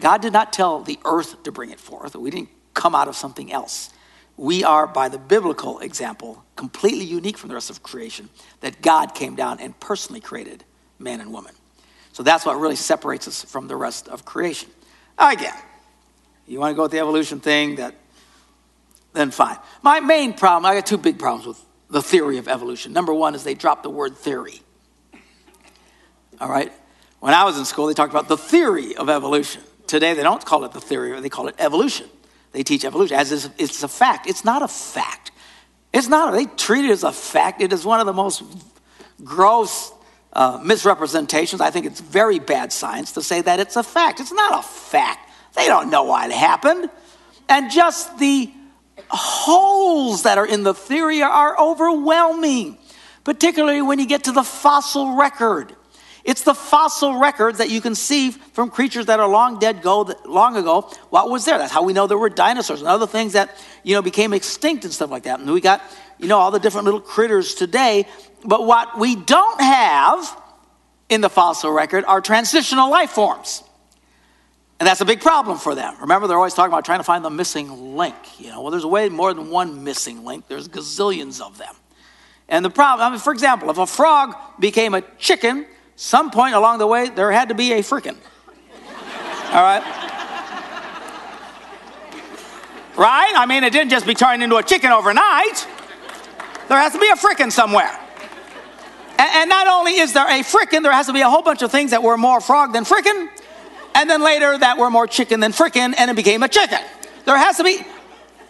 God 0.01 0.23
did 0.23 0.33
not 0.33 0.53
tell 0.53 0.81
the 0.81 0.99
earth 1.05 1.43
to 1.43 1.53
bring 1.53 1.71
it 1.71 1.81
forth. 1.81 2.15
We 2.15 2.31
didn't 2.31 2.51
come 2.75 2.95
out 2.95 3.09
of 3.09 3.17
something 3.17 3.53
else. 3.53 3.91
We 4.37 4.63
are, 4.65 4.87
by 4.87 5.09
the 5.09 5.19
biblical 5.19 5.81
example, 5.81 6.45
completely 6.55 7.05
unique 7.05 7.37
from 7.37 7.49
the 7.49 7.55
rest 7.55 7.71
of 7.71 7.83
creation, 7.83 8.29
that 8.61 8.81
God 8.83 9.15
came 9.15 9.35
down 9.35 9.59
and 9.61 9.79
personally 9.81 10.21
created 10.21 10.65
man 10.99 11.21
and 11.21 11.33
woman. 11.33 11.55
So 12.13 12.23
that's 12.23 12.47
what 12.47 12.59
really 12.59 12.77
separates 12.77 13.27
us 13.27 13.45
from 13.45 13.69
the 13.69 13.77
rest 13.77 14.09
of 14.09 14.25
creation. 14.25 14.71
Again, 15.19 15.55
you 16.47 16.61
want 16.61 16.73
to 16.73 16.77
go 16.77 16.83
with 16.83 16.93
the 16.93 17.01
evolution 17.01 17.41
thing, 17.41 17.77
that 17.77 17.95
then 19.13 19.31
fine. 19.31 19.57
My 19.83 20.01
main 20.01 20.33
problem, 20.33 20.71
I 20.71 20.75
got 20.75 20.87
two 20.87 20.99
big 20.99 21.19
problems 21.19 21.47
with 21.47 21.65
the 21.91 22.03
theory 22.03 22.39
of 22.39 22.49
evolution. 22.49 22.93
Number 22.93 23.15
one 23.15 23.35
is 23.35 23.45
they 23.45 23.55
dropped 23.55 23.83
the 23.83 23.91
word 23.91 24.17
theory. 24.17 24.61
All 26.41 26.49
right? 26.49 26.73
When 27.21 27.35
I 27.35 27.45
was 27.45 27.59
in 27.59 27.65
school, 27.65 27.87
they 27.87 27.95
talked 27.95 28.13
about 28.13 28.29
the 28.29 28.37
theory 28.37 28.97
of 28.97 29.09
evolution. 29.09 29.63
Today, 29.87 30.15
they 30.15 30.23
don't 30.23 30.45
call 30.45 30.65
it 30.65 30.73
the 30.73 30.81
theory, 30.81 31.19
they 31.21 31.29
call 31.29 31.49
it 31.49 31.55
evolution. 31.59 32.09
They 32.53 32.63
teach 32.63 32.85
evolution 32.85 33.17
as 33.17 33.33
if 33.33 33.53
it's 33.59 33.83
a 33.83 33.89
fact. 33.89 34.27
It's 34.27 34.45
not 34.45 34.63
a 34.63 34.69
fact. 34.69 35.33
It's 35.93 36.09
not. 36.09 36.33
They 36.33 36.47
treat 36.47 36.85
it 36.85 36.91
as 36.91 37.05
a 37.05 37.13
fact. 37.13 37.61
It 37.61 37.73
is 37.73 37.85
one 37.85 38.01
of 38.01 38.07
the 38.07 38.13
most 38.13 38.43
gross 39.25 39.93
uh, 40.33 40.61
misrepresentations. 40.63 41.61
I 41.61 41.71
think 41.71 41.87
it's 41.87 42.01
very 42.01 42.39
bad 42.39 42.73
science 42.73 43.13
to 43.13 43.23
say 43.23 43.41
that 43.41 43.61
it's 43.61 43.77
a 43.77 43.83
fact. 43.83 44.21
It's 44.21 44.33
not 44.33 44.59
a 44.59 44.63
fact. 44.63 45.31
They 45.57 45.67
don't 45.67 45.91
know 45.91 46.05
why 46.05 46.27
it 46.27 46.33
happened. 46.33 46.91
And 47.49 47.71
just 47.71 48.19
the 48.19 48.51
holes 49.11 50.23
that 50.23 50.39
are 50.39 50.47
in 50.47 50.63
the 50.63 50.75
theory 50.75 51.23
are 51.23 51.59
overwhelming, 51.59 52.79
particularly 53.25 53.83
when 53.83 53.99
you 53.99 54.07
get 54.07 54.25
to 54.25 54.33
the 54.33 54.43
fossil 54.43 55.17
record. 55.17 55.75
It's 56.25 56.43
the 56.43 56.55
fossil 56.55 57.19
records 57.19 57.59
that 57.59 57.71
you 57.71 57.81
can 57.81 57.95
see 57.95 58.31
from 58.31 58.69
creatures 58.71 59.07
that 59.07 59.19
are 59.19 59.29
long 59.29 59.59
dead 59.59 59.81
go 59.81 60.13
long 60.27 60.57
ago. 60.57 60.91
What 61.09 61.31
was 61.31 61.47
there? 61.47 61.57
That's 61.57 61.73
how 61.73 61.85
we 61.85 61.95
know 61.95 62.07
there 62.07 62.19
were 62.19 62.29
dinosaurs 62.29 62.81
and 62.81 62.89
other 62.89 63.07
things 63.07 63.33
that 63.33 63.57
you 63.83 63.95
know 63.95 64.03
became 64.03 64.35
extinct 64.35 64.85
and 64.85 64.93
stuff 64.93 65.11
like 65.11 65.23
that. 65.23 65.41
And 65.41 65.51
we 65.51 65.63
got 65.63 65.83
you 66.19 66.29
know 66.29 66.39
all 66.39 66.51
the 66.51 66.61
different 66.61 66.85
little 66.85 67.01
critters 67.01 67.55
today. 67.55 68.07
But 68.45 68.67
what 68.67 68.99
we 68.99 69.17
don't 69.17 69.61
have 69.61 70.43
in 71.09 71.23
the 71.23 71.31
fossil 71.31 71.71
record 71.71 72.05
are 72.05 72.21
transitional 72.21 72.91
life 72.91 73.11
forms. 73.11 73.63
And 74.81 74.87
that's 74.87 75.01
a 75.01 75.05
big 75.05 75.21
problem 75.21 75.59
for 75.59 75.75
them. 75.75 75.97
Remember, 76.01 76.29
they're 76.29 76.37
always 76.37 76.55
talking 76.55 76.73
about 76.73 76.85
trying 76.85 77.01
to 77.01 77.05
find 77.05 77.25
the 77.25 77.31
missing 77.31 77.97
link. 77.97 78.15
You 78.39 78.51
know, 78.51 78.63
well, 78.63 78.71
there's 78.71 78.87
way 78.87 79.09
more 79.09 79.35
than 79.35 79.51
one 79.51 79.83
missing 79.83 80.25
link. 80.25 80.47
There's 80.47 80.69
gazillions 80.69 81.41
of 81.41 81.59
them. 81.59 81.75
And 82.49 82.65
the 82.65 82.71
problem, 82.71 83.07
I 83.07 83.11
mean, 83.11 83.19
for 83.19 83.33
example, 83.33 83.71
if 83.71 83.79
a 83.79 83.87
frog 83.87 84.37
became 84.59 84.95
a 84.95 85.03
chicken, 85.19 85.67
some 85.97 86.31
point 86.31 86.55
along 86.55 86.79
the 86.79 86.87
way, 86.87 87.09
there 87.09 87.33
had 87.33 87.49
to 87.49 87.55
be 87.55 87.73
a 87.73 87.81
frickin'. 87.81 88.17
All 89.53 89.63
right? 89.63 89.83
Right? 92.97 93.33
I 93.37 93.47
mean, 93.47 93.65
it 93.65 93.73
didn't 93.73 93.91
just 93.91 94.07
be 94.07 94.15
turned 94.15 94.43
into 94.43 94.57
a 94.57 94.63
chicken 94.63 94.93
overnight. 94.93 95.67
There 96.69 96.79
has 96.79 96.93
to 96.93 97.01
be 97.01 97.09
a 97.09 97.17
frickin' 97.17 97.51
somewhere. 97.51 97.99
And, 99.19 99.31
and 99.35 99.51
not 99.51 99.67
only 99.67 99.97
is 99.97 100.13
there 100.13 100.27
a 100.27 100.43
frickin', 100.43 100.83
there 100.83 100.93
has 100.93 101.07
to 101.07 101.13
be 101.13 101.21
a 101.21 101.29
whole 101.29 101.43
bunch 101.43 101.63
of 101.63 101.73
things 101.73 101.91
that 101.91 102.03
were 102.03 102.17
more 102.17 102.41
frog 102.41 102.73
than 102.73 102.85
frickin', 102.85 103.29
and 103.95 104.09
then 104.09 104.23
later 104.23 104.57
that 104.57 104.79
were 104.79 104.91
more 104.91 105.07
chicken 105.07 105.41
than 105.41 105.53
frickin', 105.53 105.95
and 105.97 106.11
it 106.11 106.17
became 106.17 106.43
a 106.43 106.49
chicken. 106.49 106.81
There 107.25 107.37
has 107.37 107.57
to 107.59 107.65
be, 107.65 107.81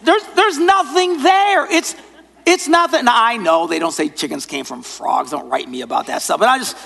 there's, 0.01 0.23
there's 0.35 0.57
nothing 0.57 1.21
there. 1.21 1.71
It's, 1.71 1.95
it's 2.45 2.67
nothing. 2.67 3.05
Now, 3.05 3.13
I 3.15 3.37
know 3.37 3.67
they 3.67 3.79
don't 3.79 3.91
say 3.91 4.09
chickens 4.09 4.45
came 4.45 4.65
from 4.65 4.83
frogs. 4.83 5.31
Don't 5.31 5.49
write 5.49 5.69
me 5.69 5.81
about 5.81 6.07
that 6.07 6.21
stuff. 6.21 6.39
But 6.39 6.49
I 6.49 6.57
just, 6.57 6.77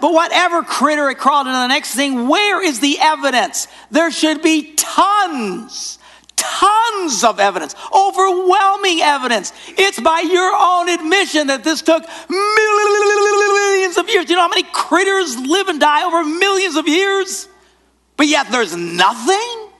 but 0.00 0.12
whatever 0.12 0.62
critter 0.62 1.10
it 1.10 1.18
crawled 1.18 1.46
into 1.46 1.58
the 1.58 1.66
next 1.66 1.94
thing, 1.94 2.28
where 2.28 2.62
is 2.62 2.80
the 2.80 2.98
evidence? 3.00 3.66
There 3.90 4.10
should 4.10 4.42
be 4.42 4.74
tons, 4.74 5.98
tons 6.36 7.24
of 7.24 7.40
evidence, 7.40 7.74
overwhelming 7.92 9.00
evidence. 9.00 9.52
It's 9.66 10.00
by 10.00 10.20
your 10.20 10.54
own 10.56 10.88
admission 10.88 11.48
that 11.48 11.64
this 11.64 11.82
took 11.82 12.04
millions 12.28 13.98
of 13.98 14.08
years. 14.08 14.26
Do 14.26 14.32
you 14.32 14.36
know 14.36 14.42
how 14.42 14.48
many 14.48 14.66
critters 14.72 15.36
live 15.36 15.68
and 15.68 15.80
die 15.80 16.04
over 16.04 16.22
millions 16.24 16.76
of 16.76 16.86
years? 16.86 17.48
But 18.18 18.26
yet 18.26 18.50
there's 18.50 18.76
nothing. 18.76 19.70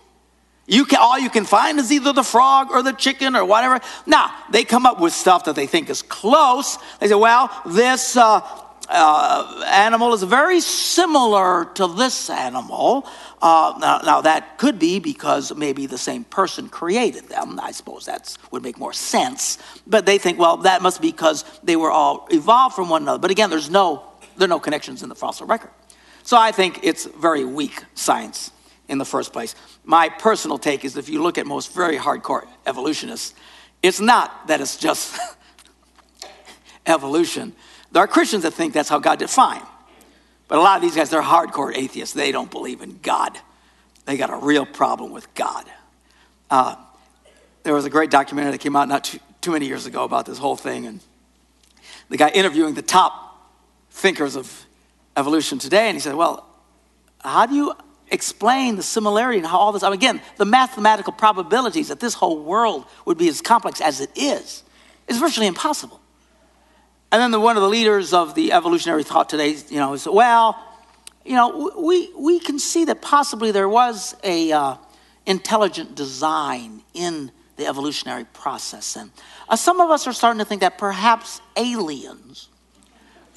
You 0.66 0.84
can, 0.84 1.00
all 1.00 1.18
you 1.18 1.28
can 1.28 1.44
find 1.44 1.78
is 1.78 1.90
either 1.90 2.12
the 2.12 2.22
frog 2.22 2.70
or 2.70 2.82
the 2.82 2.92
chicken 2.92 3.34
or 3.34 3.44
whatever. 3.44 3.80
Now, 4.06 4.32
they 4.50 4.64
come 4.64 4.86
up 4.86 5.00
with 5.00 5.12
stuff 5.12 5.44
that 5.44 5.56
they 5.56 5.66
think 5.66 5.90
is 5.90 6.02
close. 6.02 6.78
They 7.00 7.08
say, 7.08 7.14
well, 7.14 7.50
this 7.66 8.16
uh, 8.16 8.40
uh, 8.88 9.64
animal 9.66 10.14
is 10.14 10.22
very 10.22 10.60
similar 10.60 11.64
to 11.74 11.88
this 11.88 12.30
animal. 12.30 13.08
Uh, 13.42 13.74
now, 13.80 13.98
now, 14.04 14.20
that 14.20 14.56
could 14.58 14.78
be 14.78 15.00
because 15.00 15.52
maybe 15.54 15.86
the 15.86 15.98
same 15.98 16.22
person 16.22 16.68
created 16.68 17.28
them. 17.28 17.58
I 17.60 17.72
suppose 17.72 18.04
that 18.04 18.36
would 18.52 18.62
make 18.62 18.78
more 18.78 18.92
sense. 18.92 19.58
But 19.86 20.06
they 20.06 20.18
think, 20.18 20.38
well, 20.38 20.58
that 20.58 20.80
must 20.80 21.02
be 21.02 21.10
because 21.10 21.44
they 21.64 21.76
were 21.76 21.90
all 21.90 22.28
evolved 22.30 22.76
from 22.76 22.88
one 22.88 23.02
another. 23.02 23.18
But 23.18 23.32
again, 23.32 23.50
there's 23.50 23.70
no, 23.70 24.04
there 24.36 24.46
are 24.46 24.48
no 24.48 24.60
connections 24.60 25.02
in 25.02 25.08
the 25.08 25.16
fossil 25.16 25.46
record. 25.46 25.70
So 26.28 26.36
I 26.36 26.52
think 26.52 26.80
it's 26.82 27.06
very 27.06 27.42
weak 27.42 27.82
science 27.94 28.50
in 28.86 28.98
the 28.98 29.06
first 29.06 29.32
place. 29.32 29.54
My 29.82 30.10
personal 30.10 30.58
take 30.58 30.84
is 30.84 30.94
if 30.98 31.08
you 31.08 31.22
look 31.22 31.38
at 31.38 31.46
most 31.46 31.72
very 31.72 31.96
hardcore 31.96 32.46
evolutionists, 32.66 33.32
it's 33.82 33.98
not 33.98 34.46
that 34.48 34.60
it's 34.60 34.76
just 34.76 35.18
evolution 36.86 37.54
there 37.92 38.02
are 38.02 38.06
Christians 38.06 38.42
that 38.42 38.52
think 38.52 38.74
that's 38.74 38.90
how 38.90 38.98
God 38.98 39.20
did 39.20 39.30
fine. 39.30 39.62
But 40.48 40.58
a 40.58 40.60
lot 40.60 40.76
of 40.76 40.82
these 40.82 40.94
guys, 40.94 41.08
they're 41.08 41.22
hardcore 41.22 41.74
atheists. 41.74 42.14
They 42.14 42.30
don't 42.30 42.50
believe 42.50 42.82
in 42.82 42.98
God. 43.02 43.38
They 44.04 44.18
got 44.18 44.28
a 44.28 44.36
real 44.36 44.66
problem 44.66 45.10
with 45.10 45.32
God. 45.34 45.64
Uh, 46.50 46.76
there 47.62 47.72
was 47.72 47.86
a 47.86 47.90
great 47.90 48.10
documentary 48.10 48.52
that 48.52 48.58
came 48.58 48.76
out 48.76 48.86
not 48.86 49.04
too, 49.04 49.20
too 49.40 49.52
many 49.52 49.64
years 49.64 49.86
ago 49.86 50.04
about 50.04 50.26
this 50.26 50.36
whole 50.36 50.56
thing. 50.56 50.84
And 50.84 51.00
the 52.10 52.18
guy 52.18 52.28
interviewing 52.28 52.74
the 52.74 52.82
top 52.82 53.48
thinkers 53.88 54.36
of 54.36 54.66
evolution 55.18 55.58
today, 55.58 55.88
and 55.88 55.96
he 55.96 56.00
said, 56.00 56.14
Well, 56.14 56.46
how 57.20 57.46
do 57.46 57.54
you 57.54 57.74
explain 58.10 58.76
the 58.76 58.82
similarity 58.82 59.38
and 59.38 59.46
how 59.46 59.58
all 59.58 59.72
this, 59.72 59.82
I 59.82 59.88
mean, 59.88 59.98
again, 59.98 60.22
the 60.36 60.44
mathematical 60.44 61.12
probabilities 61.12 61.88
that 61.88 62.00
this 62.00 62.14
whole 62.14 62.42
world 62.42 62.86
would 63.04 63.18
be 63.18 63.28
as 63.28 63.40
complex 63.40 63.80
as 63.80 64.00
it 64.00 64.10
is, 64.16 64.62
is 65.06 65.18
virtually 65.18 65.46
impossible. 65.46 66.00
And 67.10 67.20
then 67.20 67.30
the, 67.30 67.40
one 67.40 67.56
of 67.56 67.62
the 67.62 67.68
leaders 67.68 68.12
of 68.12 68.34
the 68.34 68.52
evolutionary 68.52 69.02
thought 69.02 69.28
today, 69.28 69.56
you 69.68 69.78
know, 69.78 69.96
said, 69.96 70.12
well, 70.12 70.62
you 71.24 71.34
know, 71.34 71.72
we, 71.78 72.10
we 72.16 72.38
can 72.38 72.58
see 72.58 72.84
that 72.86 73.02
possibly 73.02 73.50
there 73.50 73.68
was 73.68 74.14
a 74.24 74.52
uh, 74.52 74.76
intelligent 75.26 75.94
design 75.94 76.82
in 76.94 77.30
the 77.56 77.66
evolutionary 77.66 78.24
process. 78.24 78.96
And 78.96 79.10
uh, 79.48 79.56
some 79.56 79.80
of 79.80 79.90
us 79.90 80.06
are 80.06 80.12
starting 80.12 80.38
to 80.38 80.44
think 80.44 80.60
that 80.60 80.78
perhaps 80.78 81.40
aliens 81.56 82.48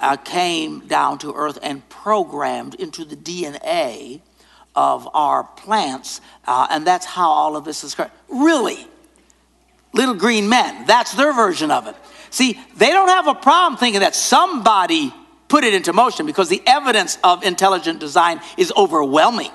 uh, 0.02 0.18
came 0.18 0.88
down 0.88 1.20
to 1.20 1.34
Earth 1.34 1.60
and 1.62 1.88
programmed 1.90 2.76
into 2.76 3.06
the 3.06 3.16
DNA 3.16 4.22
of 4.76 5.08
our 5.14 5.44
plants, 5.44 6.22
uh, 6.46 6.68
and 6.70 6.86
that's 6.86 7.06
how 7.06 7.30
all 7.30 7.56
of 7.56 7.66
this 7.66 7.84
is. 7.84 7.96
Really? 8.30 8.88
Little 9.94 10.16
green 10.16 10.50
men, 10.50 10.86
that's 10.86 11.14
their 11.14 11.34
version 11.34 11.72
of 11.72 11.88
it. 11.88 11.96
See, 12.30 12.60
they 12.78 12.90
don't 12.92 13.10
have 13.10 13.28
a 13.28 13.36
problem 13.36 13.78
thinking 13.78 14.02
that 14.02 14.16
somebody 14.16 15.14
put 15.50 15.66
it 15.66 15.74
into 15.74 15.92
motion 15.92 16.26
because 16.26 16.48
the 16.48 16.64
evidence 16.66 17.18
of 17.24 17.44
intelligent 17.44 18.00
design 18.00 18.40
is 18.58 18.72
overwhelming. 18.76 19.52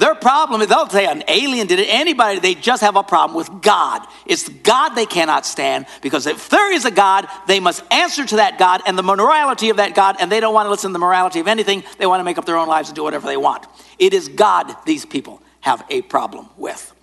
Their 0.00 0.14
problem 0.14 0.62
is 0.62 0.68
they'll 0.68 0.88
say 0.88 1.04
an 1.04 1.22
alien 1.28 1.66
did 1.66 1.78
it, 1.78 1.88
anybody, 1.90 2.38
they 2.38 2.54
just 2.54 2.80
have 2.80 2.96
a 2.96 3.02
problem 3.02 3.36
with 3.36 3.60
God. 3.60 4.00
It's 4.24 4.48
God 4.48 4.94
they 4.94 5.04
cannot 5.04 5.44
stand 5.44 5.84
because 6.00 6.26
if 6.26 6.48
there 6.48 6.72
is 6.72 6.86
a 6.86 6.90
God, 6.90 7.28
they 7.46 7.60
must 7.60 7.84
answer 7.92 8.24
to 8.24 8.36
that 8.36 8.58
God 8.58 8.80
and 8.86 8.96
the 8.96 9.02
morality 9.02 9.68
of 9.68 9.76
that 9.76 9.94
God, 9.94 10.16
and 10.18 10.32
they 10.32 10.40
don't 10.40 10.54
want 10.54 10.64
to 10.64 10.70
listen 10.70 10.88
to 10.88 10.92
the 10.94 10.98
morality 10.98 11.38
of 11.40 11.48
anything. 11.48 11.84
They 11.98 12.06
want 12.06 12.20
to 12.20 12.24
make 12.24 12.38
up 12.38 12.46
their 12.46 12.56
own 12.56 12.66
lives 12.66 12.88
and 12.88 12.96
do 12.96 13.02
whatever 13.02 13.26
they 13.26 13.36
want. 13.36 13.66
It 13.98 14.14
is 14.14 14.28
God 14.28 14.74
these 14.86 15.04
people 15.04 15.42
have 15.60 15.84
a 15.90 16.00
problem 16.00 16.48
with. 16.56 16.94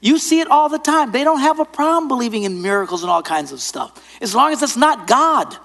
You 0.00 0.16
see 0.20 0.38
it 0.38 0.46
all 0.46 0.68
the 0.68 0.78
time. 0.78 1.10
They 1.10 1.24
don't 1.24 1.40
have 1.40 1.58
a 1.58 1.64
problem 1.64 2.06
believing 2.06 2.44
in 2.44 2.62
miracles 2.62 3.02
and 3.02 3.10
all 3.10 3.24
kinds 3.24 3.50
of 3.50 3.60
stuff, 3.60 4.20
as 4.22 4.36
long 4.36 4.52
as 4.52 4.62
it's 4.62 4.76
not 4.76 5.08
God. 5.08 5.56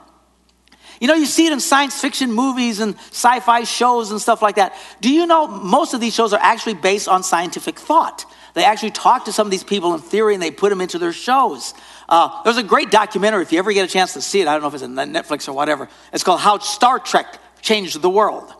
You 1.01 1.07
know, 1.07 1.15
you 1.15 1.25
see 1.25 1.47
it 1.47 1.51
in 1.51 1.59
science 1.59 1.99
fiction 1.99 2.31
movies 2.31 2.79
and 2.79 2.95
sci 2.95 3.39
fi 3.39 3.63
shows 3.63 4.11
and 4.11 4.21
stuff 4.21 4.43
like 4.43 4.55
that. 4.55 4.75
Do 5.01 5.11
you 5.11 5.25
know 5.25 5.47
most 5.47 5.95
of 5.95 5.99
these 5.99 6.13
shows 6.13 6.31
are 6.31 6.39
actually 6.39 6.75
based 6.75 7.07
on 7.07 7.23
scientific 7.23 7.79
thought? 7.79 8.23
They 8.53 8.63
actually 8.63 8.91
talk 8.91 9.25
to 9.25 9.33
some 9.33 9.47
of 9.47 9.51
these 9.51 9.63
people 9.63 9.95
in 9.95 9.99
theory 9.99 10.35
and 10.35 10.43
they 10.43 10.51
put 10.51 10.69
them 10.69 10.79
into 10.79 10.99
their 10.99 11.11
shows. 11.11 11.73
Uh, 12.07 12.43
there's 12.43 12.57
a 12.57 12.63
great 12.63 12.91
documentary, 12.91 13.41
if 13.41 13.51
you 13.51 13.57
ever 13.57 13.73
get 13.73 13.89
a 13.89 13.91
chance 13.91 14.13
to 14.13 14.21
see 14.21 14.41
it, 14.41 14.47
I 14.47 14.53
don't 14.53 14.61
know 14.61 14.67
if 14.67 14.75
it's 14.75 14.83
on 14.83 14.93
Netflix 14.95 15.47
or 15.47 15.53
whatever. 15.53 15.89
It's 16.13 16.23
called 16.23 16.39
How 16.39 16.59
Star 16.59 16.99
Trek 16.99 17.39
Changed 17.61 17.99
the 17.99 18.09
World. 18.09 18.53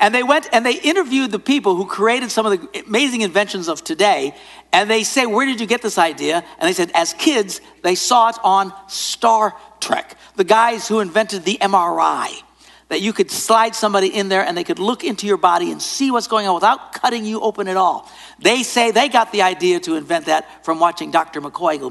And 0.00 0.14
they 0.14 0.22
went 0.22 0.48
and 0.52 0.64
they 0.64 0.80
interviewed 0.80 1.30
the 1.30 1.38
people 1.38 1.76
who 1.76 1.84
created 1.86 2.30
some 2.30 2.46
of 2.46 2.58
the 2.58 2.84
amazing 2.86 3.20
inventions 3.20 3.68
of 3.68 3.84
today. 3.84 4.34
And 4.72 4.90
they 4.90 5.04
say, 5.04 5.26
Where 5.26 5.44
did 5.44 5.60
you 5.60 5.66
get 5.66 5.82
this 5.82 5.98
idea? 5.98 6.42
And 6.58 6.68
they 6.68 6.72
said, 6.72 6.90
As 6.94 7.12
kids, 7.12 7.60
they 7.82 7.94
saw 7.94 8.30
it 8.30 8.36
on 8.42 8.72
Star 8.88 9.54
Trek. 9.78 10.16
The 10.36 10.44
guys 10.44 10.88
who 10.88 11.00
invented 11.00 11.44
the 11.44 11.58
MRI, 11.60 12.42
that 12.88 13.02
you 13.02 13.12
could 13.12 13.30
slide 13.30 13.74
somebody 13.74 14.08
in 14.08 14.28
there 14.28 14.44
and 14.44 14.56
they 14.56 14.64
could 14.64 14.78
look 14.78 15.04
into 15.04 15.26
your 15.26 15.36
body 15.36 15.70
and 15.70 15.80
see 15.80 16.10
what's 16.10 16.26
going 16.26 16.48
on 16.48 16.54
without 16.54 16.92
cutting 16.92 17.24
you 17.26 17.40
open 17.40 17.68
at 17.68 17.76
all. 17.76 18.10
They 18.40 18.62
say 18.62 18.90
they 18.90 19.08
got 19.08 19.32
the 19.32 19.42
idea 19.42 19.80
to 19.80 19.96
invent 19.96 20.26
that 20.26 20.64
from 20.64 20.80
watching 20.80 21.10
Dr. 21.10 21.40
McCoy 21.40 21.78
go 21.78 21.90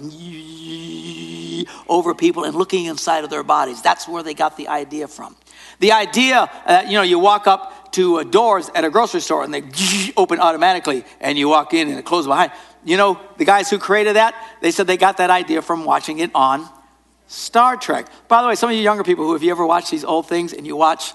over 1.88 2.16
people 2.16 2.44
and 2.44 2.56
looking 2.56 2.86
inside 2.86 3.24
of 3.24 3.30
their 3.30 3.44
bodies. 3.44 3.82
That's 3.82 4.08
where 4.08 4.24
they 4.24 4.34
got 4.34 4.58
the 4.58 4.68
idea 4.68 5.08
from. 5.08 5.36
The 5.80 5.94
idea, 5.94 6.50
that, 6.68 6.88
you 6.88 6.94
know, 6.94 7.02
you 7.02 7.20
walk 7.20 7.48
up 7.48 7.92
to 7.94 8.20
uh, 8.20 8.24
doors 8.24 8.70
at 8.76 8.84
a 8.84 8.90
grocery 8.90 9.22
store 9.22 9.44
and 9.44 9.54
they 9.54 9.64
open 10.18 10.40
automatically 10.40 11.06
and 11.20 11.38
you 11.38 11.50
walk 11.50 11.74
in 11.74 11.90
and 11.90 11.98
it 11.98 12.06
closes 12.06 12.28
behind. 12.28 12.52
You 12.86 12.98
know, 12.98 13.20
the 13.38 13.46
guys 13.46 13.70
who 13.70 13.78
created 13.78 14.16
that, 14.16 14.36
they 14.62 14.72
said 14.72 14.88
they 14.88 14.98
got 14.98 15.18
that 15.18 15.30
idea 15.30 15.62
from 15.62 15.86
watching 15.86 16.20
it 16.20 16.32
on 16.34 16.68
Star 17.28 17.78
Trek. 17.78 18.08
By 18.28 18.42
the 18.42 18.48
way, 18.48 18.56
some 18.56 18.70
of 18.70 18.76
you 18.76 18.82
younger 18.82 19.04
people 19.04 19.26
who, 19.26 19.36
if 19.36 19.44
you 19.44 19.52
ever 19.52 19.66
watch 19.66 19.90
these 19.90 20.04
old 20.04 20.28
things 20.28 20.54
and 20.54 20.66
you 20.66 20.76
watch 20.76 21.14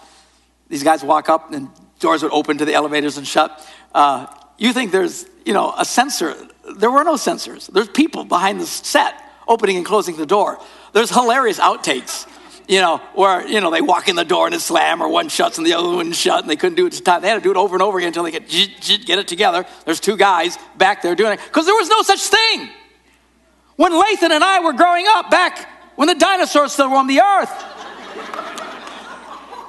these 0.69 0.83
guys 0.83 1.03
walk 1.03 1.29
up 1.29 1.53
and 1.53 1.69
doors 2.01 2.23
would 2.23 2.33
open 2.33 2.59
to 2.59 2.65
the 2.65 2.75
elevators 2.75 3.19
and 3.19 3.27
shut, 3.27 3.67
uh, 3.95 4.27
you 4.59 4.73
think 4.73 4.93
there's, 4.93 5.27
you 5.45 5.53
know, 5.53 5.75
a 5.77 5.85
sensor. 5.85 6.35
There 6.77 6.91
were 6.91 7.05
no 7.05 7.15
sensors. 7.15 7.71
There's 7.71 7.89
people 7.89 8.25
behind 8.25 8.61
the 8.61 8.67
set 8.67 9.15
opening 9.47 9.77
and 9.77 9.85
closing 9.85 10.17
the 10.17 10.27
door. 10.27 10.59
There's 10.93 11.11
hilarious 11.11 11.59
outtakes, 11.59 12.27
you 12.67 12.81
know, 12.81 12.99
where, 13.15 13.47
you 13.47 13.61
know, 13.61 13.71
they 13.71 13.83
walk 13.83 14.09
in 14.09 14.17
the 14.17 14.25
door 14.25 14.47
and 14.47 14.55
it 14.55 14.61
slam 14.61 15.03
or 15.03 15.09
one 15.09 15.29
shuts 15.29 15.59
and 15.59 15.67
the 15.67 15.75
other 15.75 15.89
one 15.89 16.13
shut 16.13 16.41
and 16.41 16.51
they 16.51 16.57
couldn't 16.57 16.77
do 16.77 16.87
it 16.87 17.05
time. 17.05 17.21
They 17.21 17.29
had 17.29 17.35
to 17.35 17.41
do 17.41 17.51
it 17.51 17.57
over 17.57 17.75
and 17.75 17.83
over 17.83 17.99
again 17.99 18.09
until 18.09 18.23
they 18.23 18.31
get, 18.31 18.49
get 18.49 19.19
it 19.19 19.29
together. 19.29 19.67
There's 19.85 20.01
two 20.01 20.17
guys 20.17 20.57
back 20.77 21.03
there 21.03 21.15
doing 21.15 21.33
it 21.33 21.41
because 21.45 21.67
there 21.67 21.75
was 21.75 21.89
no 21.89 22.03
such 22.03 22.21
thing. 22.21 22.71
When 23.77 23.93
Lathan 23.93 24.31
and 24.31 24.43
I 24.43 24.61
were 24.61 24.73
growing 24.73 25.05
up 25.09 25.31
back 25.31 25.69
when 25.97 26.09
the 26.09 26.15
dinosaurs 26.15 26.73
still 26.73 26.91
roamed 26.91 27.11
the 27.11 27.21
earth, 27.21 27.53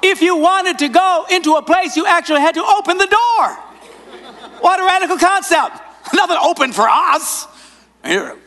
if 0.02 0.22
you 0.22 0.36
wanted 0.36 0.78
to 0.78 0.88
go 0.88 1.26
into 1.30 1.54
a 1.54 1.62
place, 1.62 1.96
you 1.96 2.06
actually 2.06 2.40
had 2.40 2.54
to 2.54 2.64
open 2.64 2.96
the 2.96 3.06
door. 3.06 3.54
What 4.60 4.80
a 4.80 4.84
radical 4.84 5.18
concept. 5.18 5.80
Nothing 6.14 6.38
open 6.40 6.72
for 6.72 6.88
us. 6.88 7.46
You 8.04 8.38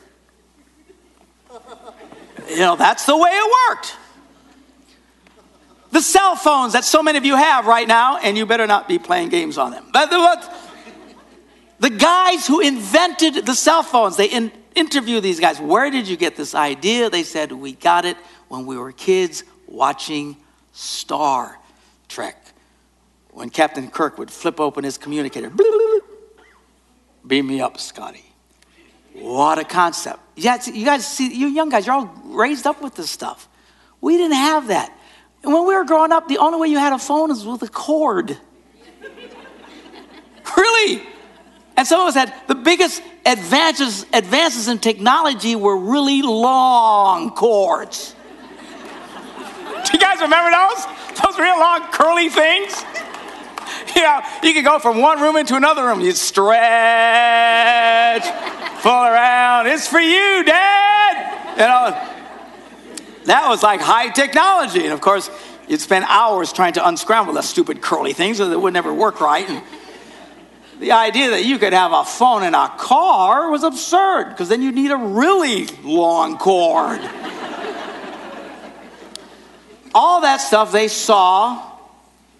know, 2.57 2.75
that's 2.75 3.05
the 3.05 3.15
way 3.15 3.29
it 3.29 3.55
worked. 3.69 3.95
The 5.91 6.02
cell 6.02 6.36
phones 6.36 6.73
that 6.73 6.84
so 6.84 7.02
many 7.02 7.17
of 7.17 7.25
you 7.25 7.36
have 7.36 7.65
right 7.65 7.88
now, 7.88 8.17
and 8.17 8.38
you 8.38 8.45
better 8.45 8.67
not 8.67 8.88
be 8.88 8.99
playing 8.99 9.30
games 9.30 9.58
on 9.58 9.71
them. 9.71 9.86
But 9.91 10.10
the, 10.10 10.52
the 11.80 11.89
guys 11.89 12.45
who 12.45 12.60
invented 12.60 13.45
the 13.45 13.56
cell 13.56 13.82
phones, 13.82 14.15
they 14.15 14.28
in, 14.28 14.52
interview 14.75 15.19
these 15.19 15.39
guys. 15.39 15.60
Where 15.60 15.89
did 15.89 16.08
you 16.08 16.15
get 16.15 16.36
this 16.36 16.54
idea? 16.54 17.10
They 17.10 17.23
said, 17.23 17.52
We 17.52 17.73
got 17.73 18.06
it 18.06 18.17
when 18.49 18.65
we 18.65 18.78
were 18.78 18.91
kids 18.91 19.43
watching 19.67 20.38
Star 20.73 21.58
Trek. 22.08 22.36
When 23.32 23.49
Captain 23.49 23.89
Kirk 23.89 24.17
would 24.17 24.32
flip 24.32 24.60
open 24.60 24.84
his 24.84 24.97
communicator, 24.97 25.52
beam 27.25 27.47
me 27.47 27.62
up, 27.62 27.80
Scotty. 27.80 28.25
What 29.13 29.60
a 29.60 29.63
concept. 29.63 30.19
Yeah, 30.36 30.58
you 30.65 30.86
guys 30.86 31.08
see, 31.08 31.34
you 31.34 31.47
young 31.47 31.69
guys, 31.69 31.86
you're 31.86 31.95
all 31.95 32.13
raised 32.25 32.65
up 32.65 32.82
with 32.82 32.95
this 32.95 33.10
stuff. 33.10 33.47
We 34.02 34.17
didn't 34.17 34.38
have 34.38 34.67
that. 34.67 34.97
And 35.43 35.54
when 35.54 35.65
we 35.65 35.75
were 35.75 35.86
growing 35.86 36.12
up, 36.12 36.28
the 36.28 36.39
only 36.39 36.60
way 36.60 36.67
you 36.67 36.78
had 36.78 36.93
a 36.93 36.99
phone 36.99 37.30
was 37.30 37.45
with 37.45 37.63
a 37.63 37.67
cord. 37.67 38.38
really? 40.58 41.04
And 41.78 41.88
some 41.88 42.02
of 42.02 42.08
us 42.08 42.15
had 42.15 42.34
the 42.47 42.56
biggest 42.56 43.02
advances, 43.25 44.06
advances 44.12 44.67
in 44.67 44.80
technology 44.80 45.56
were 45.56 45.78
really 45.78 46.21
long 46.21 47.32
cords. 47.32 48.15
Do 49.86 49.91
you 49.93 49.99
guys 49.99 50.19
remember 50.19 50.52
those? 50.52 50.86
Those 51.23 51.39
real 51.39 51.58
long 51.58 51.84
curly 51.91 52.30
things? 52.30 52.84
You 53.95 54.04
know, 54.04 54.21
you 54.43 54.54
could 54.54 54.63
go 54.63 54.78
from 54.80 54.99
one 54.99 55.19
room 55.19 55.36
into 55.36 55.56
another 55.56 55.86
room. 55.86 55.99
You'd 55.99 56.15
stretch, 56.15 56.54
fool 58.82 58.91
around. 58.91 59.67
It's 59.67 59.88
for 59.88 59.99
you, 59.99 60.43
Dad. 60.43 61.58
You 61.58 61.63
know, 61.65 62.18
that 63.25 63.47
was 63.47 63.63
like 63.63 63.82
high 63.82 64.10
technology. 64.10 64.84
And 64.84 64.93
of 64.93 65.01
course, 65.01 65.29
you'd 65.67 65.82
spend 65.82 66.05
hours 66.08 66.51
trying 66.51 66.73
to 66.73 66.88
unscramble 66.88 67.34
the 67.34 67.41
stupid 67.41 67.82
curly 67.82 68.13
things 68.13 68.38
so 68.38 68.49
that 68.49 68.60
would 68.60 68.73
never 68.73 68.93
work 68.93 69.21
right. 69.21 69.47
And 69.49 69.63
the 70.79 70.93
idea 70.93 71.32
that 71.32 71.43
you 71.43 71.60
could 71.60 71.73
have 71.73 71.91
a 71.91 72.05
phone 72.05 72.43
in 72.43 72.55
a 72.55 72.69
car 72.77 73.49
was 73.51 73.63
absurd 73.63 74.29
because 74.29 74.49
then 74.49 74.62
you'd 74.62 74.75
need 74.75 74.91
a 74.91 74.97
really 74.97 75.67
long 75.84 76.38
cord. 76.38 77.01
All 79.93 80.21
that 80.21 80.38
stuff 80.38 80.71
they 80.71 80.88
saw 80.88 81.77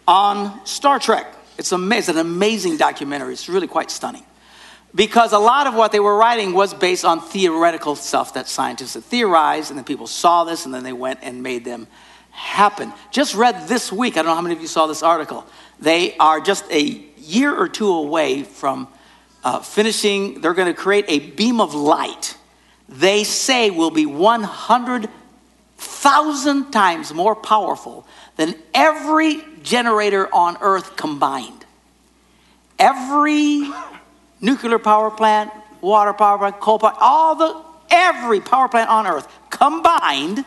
on 0.08 0.66
Star 0.66 1.00
Trek. 1.00 1.28
It's, 1.58 1.72
amazing, 1.72 1.98
it's 1.98 2.10
an 2.10 2.26
amazing 2.26 2.78
documentary. 2.78 3.34
It's 3.34 3.50
really 3.50 3.68
quite 3.68 3.92
stunning. 3.92 4.24
Because 4.94 5.34
a 5.34 5.40
lot 5.40 5.68
of 5.68 5.76
what 5.76 5.92
they 5.92 6.00
were 6.00 6.16
writing 6.16 6.54
was 6.54 6.74
based 6.74 7.06
on 7.06 7.22
theoretical 7.22 7.96
stuff 7.96 8.34
that 8.34 8.48
scientists 8.48 8.96
had 8.96 9.04
theorized, 9.04 9.70
and 9.70 9.78
then 9.78 9.86
people 9.86 10.08
saw 10.08 10.44
this, 10.44 10.66
and 10.66 10.74
then 10.74 10.84
they 10.84 10.94
went 10.94 11.20
and 11.22 11.44
made 11.44 11.64
them 11.64 11.88
happen. 12.32 12.92
Just 13.12 13.36
read 13.36 13.68
this 13.68 13.92
week, 13.92 14.14
I 14.14 14.24
don't 14.24 14.28
know 14.28 14.36
how 14.36 14.42
many 14.42 14.56
of 14.56 14.62
you 14.62 14.68
saw 14.68 14.88
this 14.88 15.04
article. 15.04 15.46
They 15.80 16.18
are 16.18 16.42
just 16.42 16.66
a 16.72 16.82
year 16.82 17.56
or 17.56 17.68
two 17.68 17.92
away 17.92 18.44
from 18.44 18.88
uh, 19.44 19.60
finishing, 19.60 20.40
they're 20.42 20.54
going 20.54 20.68
to 20.68 20.74
create 20.74 21.06
a 21.08 21.20
beam 21.20 21.62
of 21.62 21.74
light. 21.74 22.36
They 22.88 23.24
say 23.24 23.70
will 23.70 23.92
be 23.92 24.06
100,000 24.06 26.72
times 26.72 27.14
more 27.14 27.36
powerful 27.36 28.08
than 28.36 28.56
every 28.74 29.42
generator 29.64 30.34
on 30.34 30.58
earth 30.62 30.96
combined. 30.96 31.66
Every 32.78 33.70
nuclear 34.42 34.80
power 34.80 35.12
plant, 35.12 35.52
water 35.82 36.14
power 36.14 36.38
plant, 36.38 36.60
coal 36.60 36.80
power, 36.80 36.96
all 37.00 37.36
the, 37.36 37.62
every 37.90 38.40
power 38.40 38.68
plant 38.68 38.90
on 38.90 39.08
earth 39.08 39.28
combined, 39.50 40.46